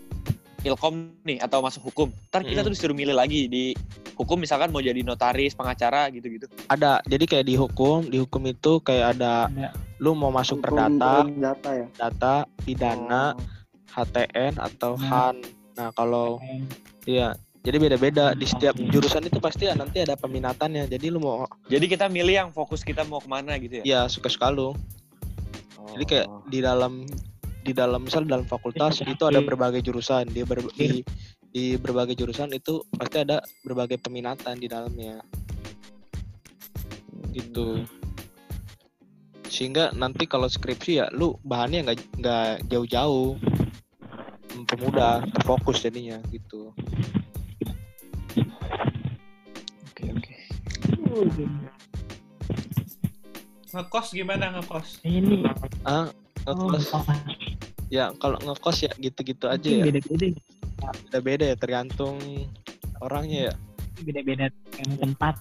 [0.60, 2.08] Ilkom nih atau masuk hukum.
[2.30, 2.66] Ntar kita Mm.
[2.68, 3.76] tuh disuruh milih lagi di
[4.14, 6.48] hukum misalkan mau jadi notaris, pengacara gitu-gitu.
[6.68, 9.76] ada jadi kayak di hukum di hukum itu kayak ada Ada.
[9.98, 11.88] lu mau masuk hukum perdata data ya.
[11.98, 13.44] data pidana Oh.
[13.94, 15.04] HTN atau Nah.
[15.06, 15.36] HAN
[15.74, 16.40] nah kalau
[17.06, 21.48] iya jadi beda-beda di setiap jurusan itu pasti ya nanti ada peminatannya jadi lu mau
[21.72, 23.84] Jadi kita milih yang fokus kita mau ke mana gitu ya.
[23.84, 24.76] ya suka-suka lu
[25.94, 26.42] Jadi kayak Oh.
[26.48, 27.04] di dalam
[27.64, 30.28] di dalam misal dalam fakultas itu ada berbagai jurusan.
[30.28, 31.00] Dia ber- di
[31.54, 35.24] di berbagai jurusan itu pasti ada berbagai peminatan di dalamnya.
[37.32, 37.88] Gitu.
[39.48, 43.38] Sehingga nanti kalau skripsi ya lu bahannya nggak nggak jauh-jauh.
[44.54, 46.70] Mempermudah, terfokus jadinya gitu.
[49.84, 50.34] Oke oke.
[53.68, 55.02] Ngekos gimana ngekos?
[55.02, 55.42] Ini
[55.84, 56.10] Ah,
[56.46, 56.94] ngekos.
[56.94, 57.02] oh,
[57.90, 59.84] Ya kalau ngekos ya gitu-gitu aja ya.
[59.84, 60.28] beda-beda
[61.08, 62.18] Beda-beda ya tergantung
[63.00, 63.54] orangnya ya.
[63.96, 65.38] beda-beda yang tempat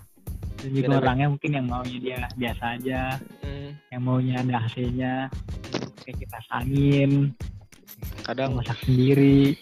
[0.60, 3.00] dan juga orangnya mungkin yang maunya dia biasa aja
[3.42, 5.26] Hmm, yang maunya ada AC-nya
[5.98, 7.32] kayak kipas angin
[8.32, 9.60] kadang masak sendiri.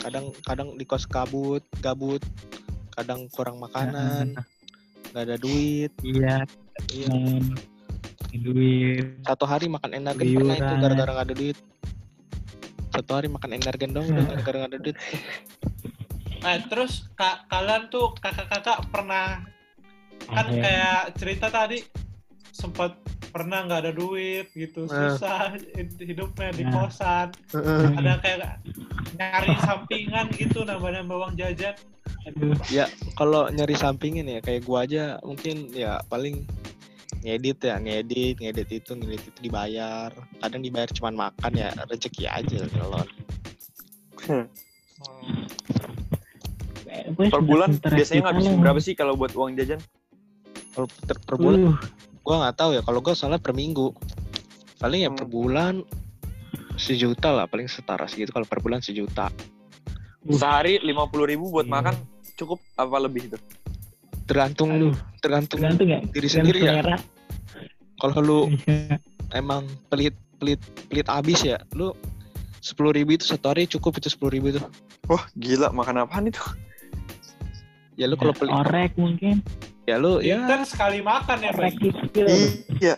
[0.00, 2.24] kadang kadang di kos kabut gabut.
[2.96, 4.32] Kadang kurang makanan.
[5.12, 5.92] Nggak ada duit.
[6.00, 6.48] Iya.
[6.88, 7.12] Iya.
[8.32, 9.20] Duit.
[9.28, 10.80] Satu hari makan energen pernah itu Liuran.
[10.80, 11.58] gara-gara nggak ada duit.
[12.96, 14.96] Satu hari makan energen dong udah gara-gara nggak ada duit.
[16.40, 19.44] Nah, terus kak kalian tuh kakak-kakak pernah
[20.32, 21.84] kan kayak cerita tadi
[22.56, 22.96] sempat
[23.28, 25.14] pernah nggak ada duit gitu Nah.
[25.14, 25.54] susah
[26.00, 26.72] hidupnya di Nah.
[26.88, 27.28] kosan.
[28.00, 28.64] Ada kayak
[29.14, 31.76] nyari sampingan gitu nambah-nambah uang jajan.
[32.26, 32.56] Aduh
[33.14, 36.44] kalau nyari sampingin ya kayak gua aja mungkin ya paling
[37.20, 40.08] ngedit ya ngedit ngedit itu ngedit itu dibayar.
[40.40, 43.04] Kadang dibayar cuman makan ya rezeki aja kalau
[47.10, 49.80] gue Per bulan biasanya ngabisin berapa sih kalau buat uang jajan?
[50.70, 51.60] kalau per, per bulan?
[51.74, 51.76] Uh,
[52.20, 53.92] gua nggak tahu ya kalau gua soalnya per minggu
[54.76, 55.32] paling ya per Hmm.
[55.32, 55.74] bulan
[56.74, 59.28] sejuta lah paling setara segitu kalau per bulan sejuta
[60.20, 60.36] Uh.
[60.36, 61.72] Sehari lima puluh ribu buat Iya.
[61.72, 61.94] makan
[62.36, 63.38] cukup apa lebih itu?
[64.28, 67.00] tergantung aduh tergantung tergantung ya diri tergantung sendiri ya
[67.96, 69.00] kalau lu Iya.
[69.32, 71.96] emang pelit pelit pelit abis ya lu
[72.60, 74.60] sepuluh ribu itu satu hari cukup itu sepuluh ribu itu
[75.08, 76.38] Wah gila makan apaan itu?
[77.96, 79.40] ya lu kalau pelit orek mungkin
[79.90, 80.46] ya lu ya.
[80.46, 82.26] kan sekali makan ya kecil
[82.80, 82.94] Iya,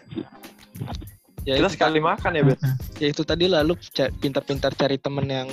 [1.48, 2.60] ya kita itu, sekali makan ya Bet.
[3.02, 3.74] ya itu tadi lah lu
[4.22, 5.48] pintar-pintar cari temen yang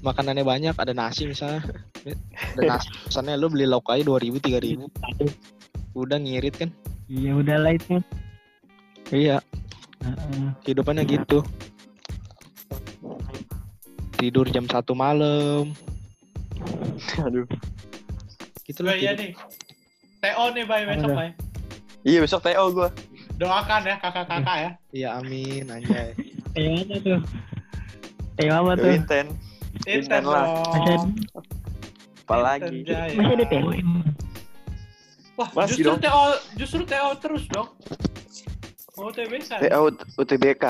[0.00, 0.72] makanannya banyak.
[0.72, 1.60] Ada nasi misalnya.
[2.56, 4.88] Ada nasi misalnya lu beli lauk aja dua ribu tiga ribu.
[5.92, 6.70] Udah ngirit kan?
[7.04, 8.00] Iya udahlah itu.
[9.12, 9.44] Iya.
[9.98, 10.46] Heeh.
[10.64, 11.44] kehidupannya gitu.
[14.16, 15.74] Tidur jam satu malam.
[17.20, 17.44] Aduh.
[18.68, 19.32] gitu lah iya hidup.
[19.32, 19.32] nih
[20.18, 21.28] TO nih bay besok bay
[22.02, 22.88] Iya besok TO gue.
[23.36, 26.10] doakan ya kakak-kakak ya iya amin anjay
[26.52, 27.20] Teo apa tuh
[28.34, 29.26] Teo apa tuh Inten.
[29.84, 30.46] Inten lah.
[32.20, 32.82] Apalagi.
[32.82, 33.78] Masih ada emang
[35.34, 35.98] Wah, Masih justru dong.
[36.02, 36.22] TO
[36.56, 37.68] justru TO terus dong.
[38.94, 39.50] Oh, TBK.
[39.62, 39.80] TO
[40.16, 40.64] UTBK.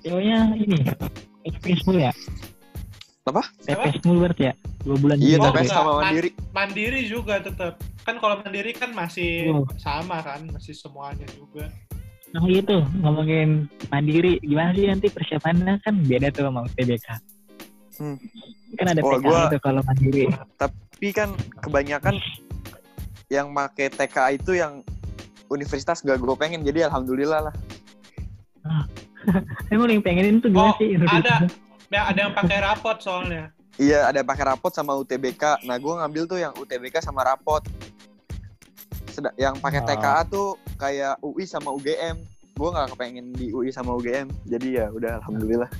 [0.00, 0.78] Teo nya ini
[1.42, 2.12] Express mulu ya
[3.24, 3.42] Apa?
[3.60, 6.30] TPS mulu berarti ya dua bulan Iya TPS sama Man- Mandiri.
[6.52, 7.74] Mandiri juga tetap.
[8.04, 9.64] Kan kalau Mandiri kan masih Oh.
[9.76, 11.72] sama kan, masih semuanya juga.
[12.30, 17.06] Nah gitu ngomongin mandiri gimana sih nanti persiapannya kan beda tuh sama UTBK.
[17.94, 18.18] Hmm.
[18.74, 20.26] Kan ada Oh, PKI gua- tuh kalau mandiri.
[20.54, 21.30] Tapi kan
[21.62, 22.18] kebanyakan
[23.28, 24.82] yang make TK itu yang
[25.46, 27.54] universitas gak gue pengen jadi alhamdulillah lah.
[29.72, 30.98] Emang yang pengenin tuh gimana Oh, sih?
[30.98, 31.46] ada.
[31.88, 33.54] Ya, ada yang pakai rapot soalnya.
[33.74, 35.62] Iya ada pakai rapot sama UTBK.
[35.62, 37.62] Nah gue ngambil tuh yang UTBK sama rapot.
[39.34, 39.86] Yang pakai Oh.
[39.86, 42.16] TKA tuh kayak UI sama UGM.
[42.54, 44.30] Gue nggak kepengen di UI sama UGM.
[44.44, 45.70] Jadi ya udah alhamdulillah.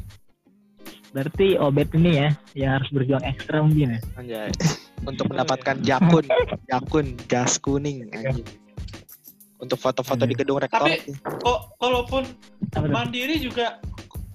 [1.11, 4.01] Berarti obet ini ya yang harus berjuang ekstra mungkin ya.
[4.14, 4.51] anjay
[5.11, 6.26] untuk mendapatkan jakun
[6.66, 8.43] jakun jas kuning anjing
[9.57, 12.26] untuk foto-foto di gedung rektor Tapi- Kok kalaupun?
[12.85, 13.78] Mandiri juga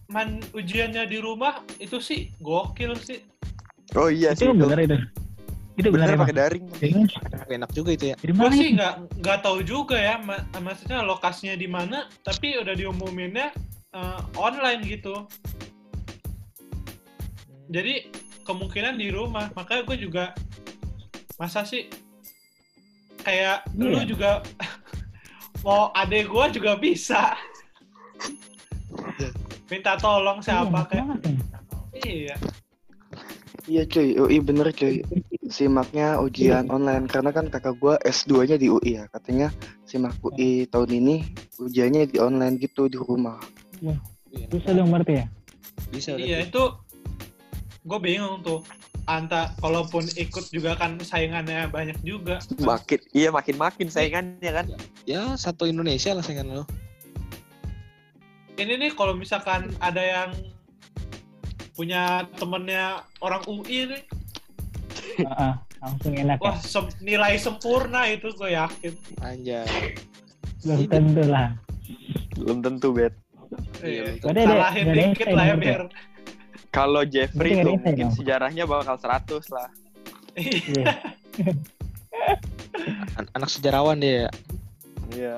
[0.08, 3.20] man ujiannya di rumah itu sih gokil sih.
[3.94, 4.46] Oh iya itu sih.
[4.48, 4.96] Itu bener itu.
[4.96, 5.06] Itu
[5.82, 6.22] bener, bener emang.
[6.22, 6.66] pakai daring.
[6.74, 7.12] Serius?
[7.50, 8.76] enak juga itu ya Gue mana sih itu?
[8.76, 13.50] nggak nggak tahu juga ya, ma- maksudnya lokasinya di mana, tapi udah diumuminnya
[13.90, 15.26] eh, online gitu.
[17.68, 18.10] Jadi
[18.42, 20.26] kemungkinan di rumah, makanya gue juga
[21.36, 21.86] masa sih
[23.20, 24.08] kayak dulu Iya.
[24.08, 24.32] juga
[25.66, 27.36] mau adek gue juga bisa
[29.68, 31.36] minta tolong Iya, siapa enak kayak ya.
[32.02, 32.36] iya
[33.70, 35.06] Iya cuy, UI bener cuy.
[35.50, 39.10] Simaknya ujian online karena kan kakak gua S2-nya di UI ya.
[39.10, 39.50] Katanya
[39.84, 41.16] simak UI tahun ini
[41.58, 43.42] ujiannya di online gitu di rumah.
[44.30, 45.28] Bisa dong berarti ya.
[45.90, 46.54] bisa iya berarti.
[46.54, 46.64] itu
[47.88, 48.62] gue bingung tuh
[49.10, 54.66] anta kalaupun ikut juga kan saingannya banyak juga Makin iya makin makin saingannya kan.
[55.10, 56.70] ya satu Indonesia lah saingan lo
[58.60, 60.30] ini nih kalau misalkan ada yang
[61.74, 64.04] punya temennya orang UI nih,
[65.18, 66.44] Heeh, langsung enak ya.
[66.44, 68.94] wah sem- nilai sempurna itu gue yakin.
[69.20, 69.66] Anjay.
[70.62, 71.50] Belum tentu lah.
[72.36, 73.14] Belum tentu, Bet.
[73.82, 75.82] Iya, salahin ada dikit lah ya biar.
[76.70, 78.14] Kalau Jeffrey tuh mungkin dong.
[78.14, 79.70] sejarahnya bakal 100 lah.
[80.38, 80.86] Iya.
[83.18, 84.32] An- anak sejarawan dia ya.
[85.10, 85.36] Iya.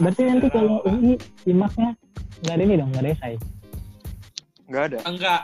[0.00, 1.92] Berarti nanti kalau ini simaknya
[2.40, 3.34] nggak ada ini dong, nggak ada esai.
[4.64, 4.98] Nggak ada.
[5.04, 5.42] Enggak,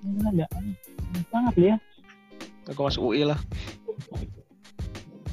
[0.00, 0.46] Nggak ada.
[1.26, 1.74] Sangat dia.
[2.66, 3.40] Aku masuk UI lah.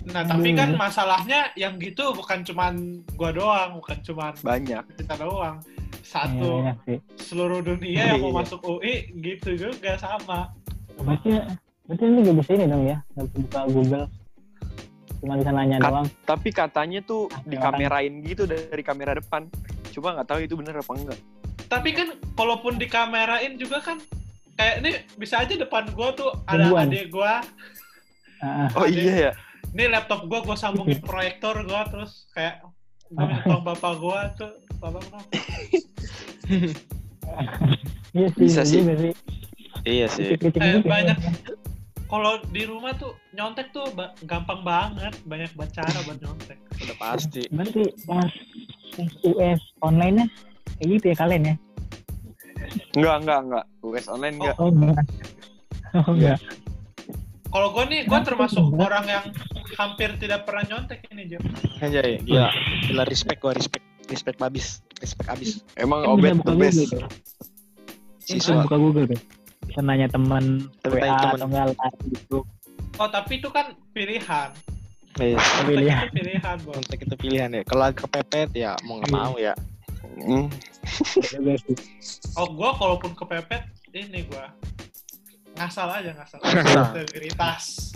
[0.08, 0.80] Nah, tapi kan Hmm.
[0.80, 2.74] masalahnya yang gitu bukan cuman
[3.14, 4.84] gua doang, bukan cuman Banyak.
[4.96, 5.60] kita doang.
[6.00, 7.04] Satu sih.
[7.20, 8.38] seluruh dunia yang mau Iya.
[8.40, 10.56] masuk UI gitu juga sama.
[10.96, 11.36] Berarti,
[11.84, 14.06] berarti ini nggak bisa ini dong ya, bisa buka Google.
[15.20, 16.08] Cuma bisa nanya Kat- doang.
[16.24, 19.52] Tapi katanya tuh Ada dikamerain gitu dari kamera depan.
[19.92, 21.20] Cuma nggak tahu itu bener apa enggak.
[21.68, 24.00] Tapi kan kalaupun dikamerain juga kan
[24.58, 26.88] kayak ini bisa aja depan gua tuh ada Tungguan.
[26.88, 27.34] adik gua,
[28.38, 28.68] Ah, ah.
[28.74, 29.32] Oh Ada- iya ya.
[29.70, 32.62] ini laptop gua gua sambungin proyektor gua terus kayak
[33.08, 35.26] minta tolong bapak gua tuh tolong dong.
[38.12, 38.80] Iya sih, Bisa sih.
[38.80, 39.14] juga sih.
[39.84, 40.26] Iya sih.
[40.34, 41.18] Eh, banyak.
[42.08, 46.56] Kalau di rumah tuh nyontek tuh ba- gampang banget, banyak cara buat nyontek.
[46.78, 47.42] Udah pasti.
[47.48, 48.32] Berarti pas
[48.94, 50.26] pas US online-nya
[50.74, 51.56] kayak gitu ya kalian ya?
[52.94, 53.66] Enggak, enggak, enggak.
[53.82, 54.56] US online enggak.
[54.58, 54.98] Oh enggak.
[55.94, 56.38] Oh enggak.
[57.48, 59.24] Kalau gue nih, gue termasuk orang yang
[59.74, 61.42] hampir tidak pernah nyontek ini, Jam.
[61.80, 62.52] Anjay, gila.
[62.84, 63.86] Gila respect gua, respect.
[64.08, 64.80] Respect babis.
[64.98, 65.64] Respect abis.
[65.76, 66.80] Emang Kan Obet the best.
[66.86, 67.08] Google
[68.20, 68.64] Siswa.
[68.64, 69.20] buka Google tuh.
[69.64, 71.36] Bisa nanya teman WA teman.
[71.36, 71.66] atau enggak
[72.28, 72.46] grup.
[72.98, 74.50] Oh, tapi itu kan pilihan.
[75.18, 75.36] Iya.
[75.36, 76.76] Tapi Nyontek lihat itu pilihan, Bos.
[76.78, 77.62] Untuk itu pilihan ya.
[77.64, 79.18] Kalau kepepet ya mau nggak Iya.
[79.18, 79.54] mau ya.
[80.18, 80.46] Hmm.
[82.38, 84.46] Oh, gue kalaupun kepepet, ini gue
[85.58, 86.40] ngasal aja ngasal.
[86.46, 87.92] Integritas.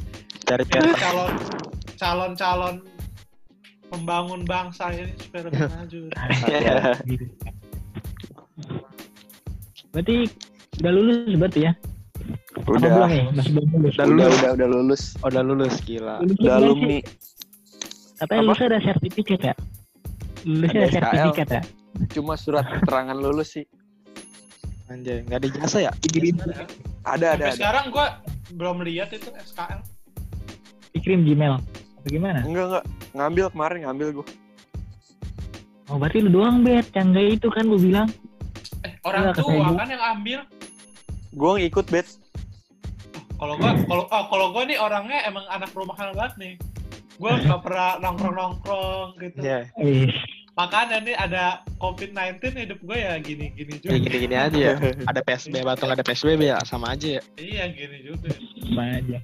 [0.45, 1.31] Cari Biar biar calon
[1.95, 2.75] calon-calon
[3.93, 5.99] pembangun bangsa ini supaya lebih maju.
[9.91, 10.15] Berarti
[10.81, 11.73] udah lulus berarti ya?
[12.57, 12.89] Apa Udah.
[12.89, 13.23] belum nih?
[13.35, 13.93] Masih belum lulus.
[13.93, 14.37] Udah Udah, lulus.
[14.39, 15.01] udah, udah lulus.
[15.21, 16.15] Oh, udah lulus gila.
[16.23, 16.99] Lulus Udah alumni.
[18.21, 19.53] Katanya lulusnya ada sertifikat ya?
[20.45, 21.61] Lulusnya Ada ada sertifikat ya?
[22.09, 23.65] Cuma surat keterangan lulus sih.
[24.87, 25.91] Anjay, nggak ada jasa ya?
[25.97, 26.67] Dikirim, Ada,
[27.01, 27.47] Sampai ada, ada.
[27.55, 28.05] sekarang gue
[28.53, 29.79] belum lihat itu SKL.
[30.91, 31.55] dikirim Gmail.
[31.55, 32.39] Apa gimana?
[32.43, 32.85] Enggak, enggak.
[33.11, 34.27] Ngambil kemarin, ngambil gue.
[35.87, 38.07] Oh berarti lu doang bet, yang nggak itu kan lu bilang.
[38.83, 40.39] Eh, orang Iya, tua kan yang ambil.
[41.31, 42.07] Gue ngikut, Bet.
[43.35, 46.53] Kalau gua kalau oh, kalau gua nih orangnya emang anak rumahan banget nih.
[47.17, 49.39] Gua nggak pernah nongkrong-nongkrong gitu.
[49.41, 49.59] Iya.
[49.79, 50.11] Ih,
[50.61, 53.97] Makanya nih ada COVID-19 hidup gue ya gini-gini juga.
[53.97, 54.75] Ya gini-gini aja ya.
[55.09, 57.21] Ada PSBB atau nggak ada PSBB ya sama aja ya.
[57.41, 58.29] Iya gini juga.
[58.29, 59.17] apa aja.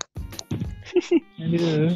[1.45, 1.93] Aduh.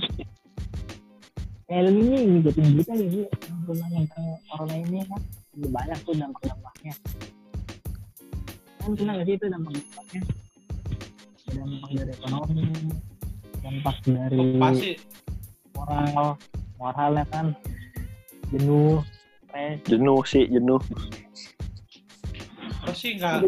[1.73, 3.25] Eh lu ini ngikutin kita gitu
[3.65, 5.21] tentang tentang corona ini kan
[5.57, 6.93] udah banyak tuh dampak-dampaknya.
[8.77, 10.21] Kan kena gak sih itu dampak-dampaknya?
[11.49, 12.63] Dampak dari ekonomi,
[13.65, 14.91] dampak dari pasti
[15.73, 16.37] moral,
[16.77, 17.45] moralnya kan
[18.53, 19.01] jenuh.
[19.83, 20.81] Jenuh sih, jenuh.
[22.81, 23.45] gua sih nggak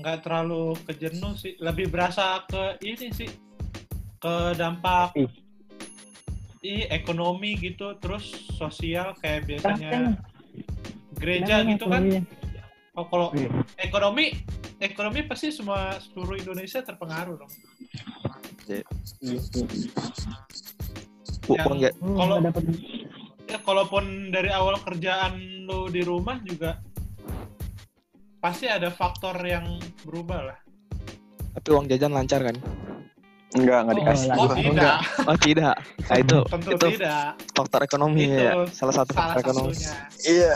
[0.00, 1.52] nggak terlalu kejenuh sih.
[1.60, 3.28] Lebih berasa ke ini sih
[4.16, 5.28] ke dampak Ih.
[6.64, 8.24] i ekonomi gitu terus
[8.56, 10.16] sosial kayak biasanya
[11.20, 12.22] gereja kenapa gitu kan ekonominya?
[12.96, 13.48] oh, kalau Iya.
[13.76, 14.32] ekonomi
[14.80, 17.52] ekonomi pasti semua seluruh Indonesia terpengaruh dong
[21.44, 22.40] Bu, Yang- Hmm, Kalau-
[23.54, 26.74] ya kalaupun dari awal kerjaan lu di rumah juga
[28.36, 29.64] pasti ada faktor yang
[30.02, 30.58] berubah lah.
[31.54, 32.56] tapi uang jajan lancar kan?
[33.54, 34.28] Enggak, enggak Oh, dikasih.
[34.28, 34.58] Oh, Enggak.
[34.58, 35.74] tidak, Oh tidak.
[36.02, 37.26] Nah itu tentu itu tidak.
[37.54, 38.52] faktor ekonomi Itu ya.
[38.68, 39.72] Salah satu Salah faktor ekonomi.
[39.72, 39.94] satunya.
[40.26, 40.52] Iya.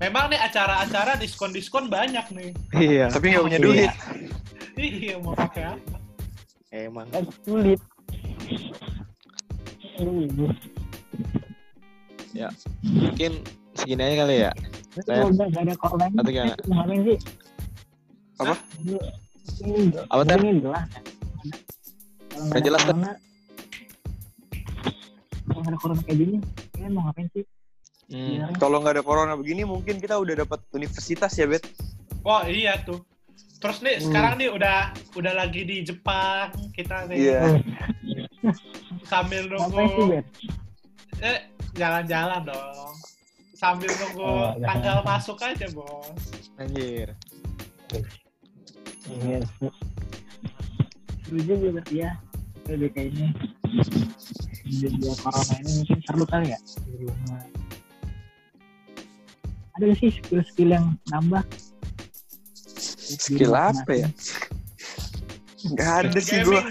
[0.00, 2.50] Memang nih acara-acara diskon-diskon banyak nih.
[2.72, 3.06] Iya.
[3.10, 3.66] Tapi nggak punya Iya.
[3.66, 3.92] duit.
[4.72, 5.96] Iya, mau pakai apa?
[6.70, 7.06] Emang.
[7.10, 7.80] kan sulit.
[9.98, 10.54] Aduh.
[12.82, 13.32] Mungkin
[13.74, 14.52] segini aja kali ya.
[14.96, 16.50] Saya- kalau udah gak ada corona ini, Atau gimana?
[16.50, 17.18] saya mau ngapain sih?
[18.36, 18.54] Apa?
[20.08, 20.38] Apa, Ter?
[20.40, 20.84] ini jelas.
[20.84, 21.02] kan?
[22.30, 22.88] Kalau nggak Nggak ada jelas, Ter.
[22.88, 23.10] corona,
[25.42, 26.36] kalau nggak ada corona kayak gini,
[26.70, 27.44] kalian mau ngapain sih?
[28.06, 28.18] Hmm.
[28.18, 28.56] Sebenarnya?
[28.58, 31.62] Kalau nggak ada corona begini, mungkin kita udah dapat universitas ya, Bet.
[32.20, 33.00] Wah, iya tuh.
[33.60, 34.04] Terus nih Hmm.
[34.08, 34.78] sekarang nih udah
[35.14, 37.40] udah lagi di Jepang kita nih Iya.
[38.40, 38.54] Oh,
[39.04, 40.26] sambil sih, nunggu Bet?
[41.20, 41.38] eh
[41.74, 42.94] jalan-jalan dong.
[43.54, 44.64] sambil nunggu Oh, ya.
[44.72, 46.16] tanggal masuk aja bos
[46.56, 47.12] Anjir.
[49.04, 49.44] Iya,
[51.28, 52.10] juga berarti ya.
[52.70, 53.28] Ini.
[54.64, 56.58] Di dua corona ini mungkin seru kali ya.
[56.88, 57.42] Di rumah.
[59.76, 61.42] Ada nggak sih skill-skill yang nambah?
[63.10, 64.08] Skill apa ya?
[65.74, 66.62] Nggak ada skill sih gue.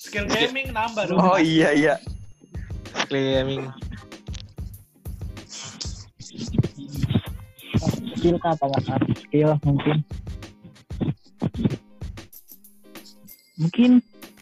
[0.00, 1.94] skill gaming nambah dong Oh iya iya.
[3.06, 3.68] Gaming.
[8.20, 9.04] Skill kah apa nggak tahu.
[9.16, 9.96] Skill mungkin.
[13.56, 13.90] Mungkin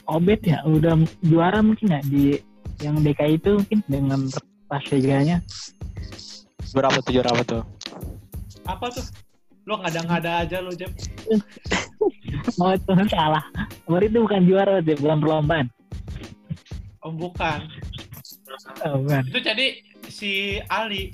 [0.08, 2.40] Obet ya udah juara mungkin ya di
[2.80, 4.20] yang DKI itu mungkin dengan
[4.64, 5.44] pas liganya
[6.72, 7.62] Berapa tuh juara apa tuh?
[8.64, 9.04] apa tuh
[9.64, 10.92] lo ngada-ngada aja lo Jeb
[12.60, 13.44] Oh itu salah.
[13.84, 15.66] Baru itu bukan juara deh, bukan perlombaan.
[17.00, 17.68] oh bukan
[18.82, 19.22] Oh, bukan.
[19.28, 19.66] itu jadi
[20.08, 20.30] si
[20.66, 21.12] Ali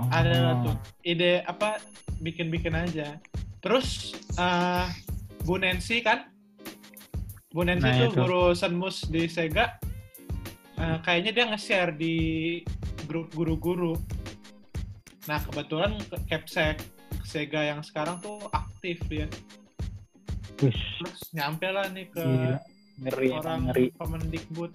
[0.00, 0.08] Oh.
[0.10, 0.32] ada
[0.62, 1.76] tuh ide apa
[2.18, 3.20] bikin-bikin aja
[3.58, 4.86] terus eh
[5.42, 6.28] Bu Nancy kan
[7.50, 8.18] Bu Nancy Nah, tuh itu.
[8.18, 9.76] guru senmus di Sega
[10.74, 12.16] eh, kayaknya dia nge-share di
[13.04, 13.92] grup guru-guru
[15.26, 16.80] nah kebetulan ke- Capsek
[17.22, 19.28] Sega yang sekarang tuh aktif dia
[20.56, 20.76] terus
[21.30, 22.58] nyampe lah nih ke gila.
[23.00, 23.84] Ngeri, emang orang ngeri.
[23.94, 24.72] Kemendikbud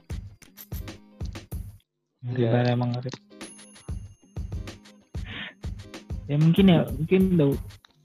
[2.23, 2.73] Ngeri Iya.
[2.73, 3.09] emang ngeri.
[6.25, 7.47] Ya mungkin ya, mungkin udah,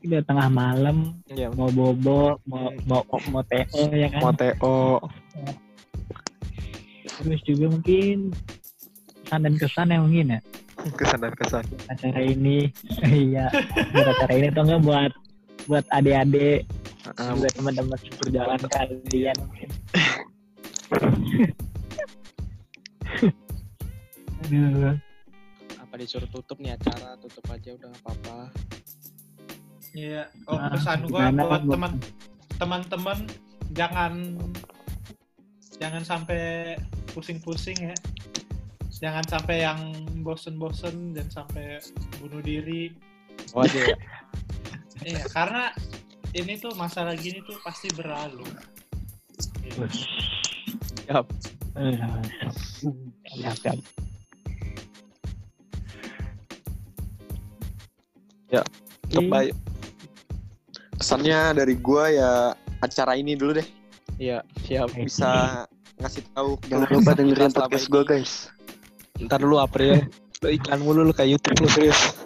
[0.02, 0.96] udah tengah malam,
[1.26, 1.48] Iya.
[1.52, 3.00] mau bobo, mau mau
[3.30, 4.20] mau TO ya kan.
[4.20, 4.80] Mau TO.
[7.20, 8.32] Terus juga mungkin
[9.24, 10.40] kesan dan kesan ya mungkin ya
[10.96, 11.64] Kesan dan kesan.
[11.86, 12.72] acara ini.
[13.08, 13.48] iya,
[13.92, 15.12] buat acara ini atau enggak buat
[15.68, 16.64] buat adik-adik
[17.16, 19.68] Ah, juga teman-teman berjalan kalian mungkin.
[24.44, 24.96] Aduh.
[25.90, 28.38] Apa disuruh tutup nih acara tutup aja udah nggak apa-apa
[29.90, 31.98] Iya, oh Ah, pesan gua buat teman
[32.62, 33.18] teman-teman
[33.74, 34.38] jangan
[35.82, 36.76] jangan sampai
[37.10, 37.96] pusing-pusing ya.
[39.02, 39.80] Jangan sampai yang
[40.22, 41.82] bosen-bosen dan sampai
[42.22, 42.94] bunuh diri.
[43.56, 43.98] oh ya
[45.10, 45.74] Iya, karena
[46.38, 48.46] ini tuh masalah gini tuh pasti berlalu.
[51.02, 51.26] Siap.
[51.80, 51.98] Eh,
[53.58, 53.74] siap,
[58.50, 58.66] siap.
[59.10, 59.30] Untuk
[61.00, 62.52] Pesannya dari gue ya
[62.84, 63.68] acara ini dulu deh
[64.20, 65.64] iya siap bisa
[65.96, 68.32] ngasih tahu Jangan lupa dengerin podcast gue guys.
[69.16, 70.04] ntar dulu April
[70.44, 72.16] lu iklan mulu lu kayak YouTube lu serius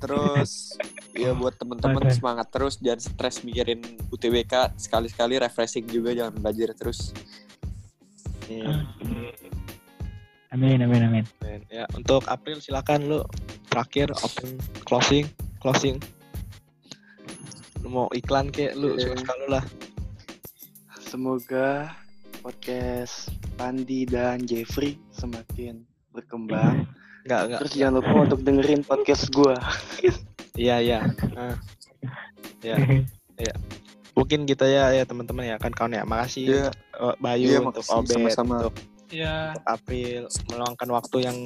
[0.00, 0.74] Terus
[1.12, 2.16] ya buat temen-temen Oke.
[2.16, 7.12] semangat terus jangan stres mikirin UTBK sekali-sekali refreshing juga jangan belajar terus.
[8.48, 8.88] Iya.
[10.50, 11.24] Amin, amin, amin.
[11.44, 11.62] Men.
[11.68, 13.20] ya untuk April silakan lu
[13.68, 14.56] terakhir open
[14.88, 15.28] closing
[15.60, 16.00] closing
[17.80, 19.12] lu mau iklan kek lu Oke.
[19.14, 19.64] suka lu lah
[21.00, 21.90] Semoga
[22.38, 26.86] podcast Pandi dan Jeffrey semakin berkembang.
[27.26, 29.54] nggak nggak Terus jangan lupa untuk dengerin podcast gue.
[30.56, 30.98] iya iya
[31.34, 31.58] Ah.
[32.62, 32.78] ya
[34.16, 36.62] mungkin kita ya ya teman-teman ya kan kawan ya makasih Iya.
[36.68, 38.56] untuk, uh, Bayu Iya, untuk makasih, Obet sama-sama.
[38.62, 38.74] untuk
[39.10, 41.38] Ya, untuk April meluangkan waktu yang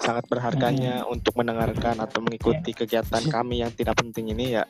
[0.00, 4.64] sangat berharganya untuk mendengarkan atau mengikuti kegiatan kami yang tidak penting ini ya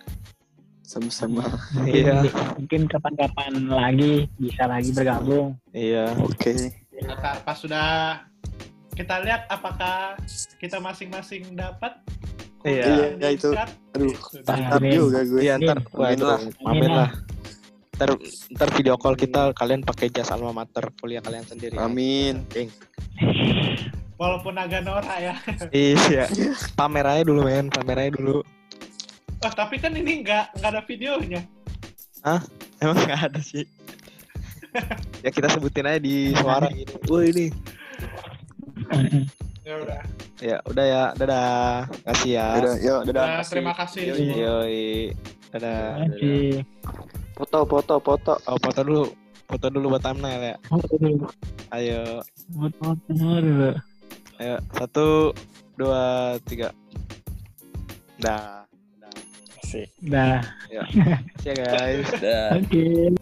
[0.82, 1.46] Sama-sama.
[1.70, 2.18] Mungkin, Iya.
[2.58, 5.54] mungkin kapan-kapan lagi bisa lagi bergabung.
[5.70, 6.50] iya Oke.
[7.00, 8.20] ntar pas sudah
[8.92, 10.18] kita lihat apakah
[10.58, 11.94] kita masing-masing dapat
[12.60, 13.16] Iya.
[13.16, 13.48] Iya, itu.
[13.96, 14.12] Aduh,
[14.84, 15.40] juga gue.
[15.40, 16.20] Iya ntar Amin.
[16.20, 16.40] lah.
[16.66, 17.10] Amin lah.
[17.96, 18.10] Ntar,
[18.52, 21.78] ntar video call kita kalian pakai jas alma mater kuliah kalian sendiri.
[21.78, 22.44] Amin.
[24.20, 25.34] Walaupun agak norak ya.
[25.72, 26.28] Iya.
[26.76, 28.44] Pamer aja dulu men, pamer aja dulu.
[29.40, 31.40] Oh, tapi kan ini nggak nggak ada videonya.
[32.84, 33.64] Emang nggak ada sih.
[35.24, 36.92] ya kita sebutin aja di suara gini.
[37.08, 37.46] Wah ini.
[39.64, 40.00] Ya udah.
[40.40, 41.88] Ya udah ya, dadah.
[42.04, 42.46] Kasih ya.
[42.60, 43.24] Dadah, yuk, dadah.
[43.24, 44.02] Nah, terima kasih.
[44.04, 44.16] Yoi.
[44.20, 44.36] semua.
[44.36, 44.88] Yoi.
[45.48, 45.84] Dadah.
[47.40, 48.32] Foto, foto, foto.
[48.44, 49.04] Oh, foto dulu.
[49.48, 50.56] Foto dulu buat thumbnail ya.
[51.72, 52.20] Ayo.
[52.52, 53.72] Foto dulu.
[54.40, 54.56] Ayo.
[54.72, 55.36] Satu,
[55.76, 56.72] dua, tiga.
[58.16, 58.64] Dah.
[58.96, 59.12] Dah.
[60.00, 60.40] Dah.
[60.72, 60.82] Ya.
[61.44, 62.08] See ya guys.
[62.16, 62.56] Dadah.
[62.56, 63.12] Oke.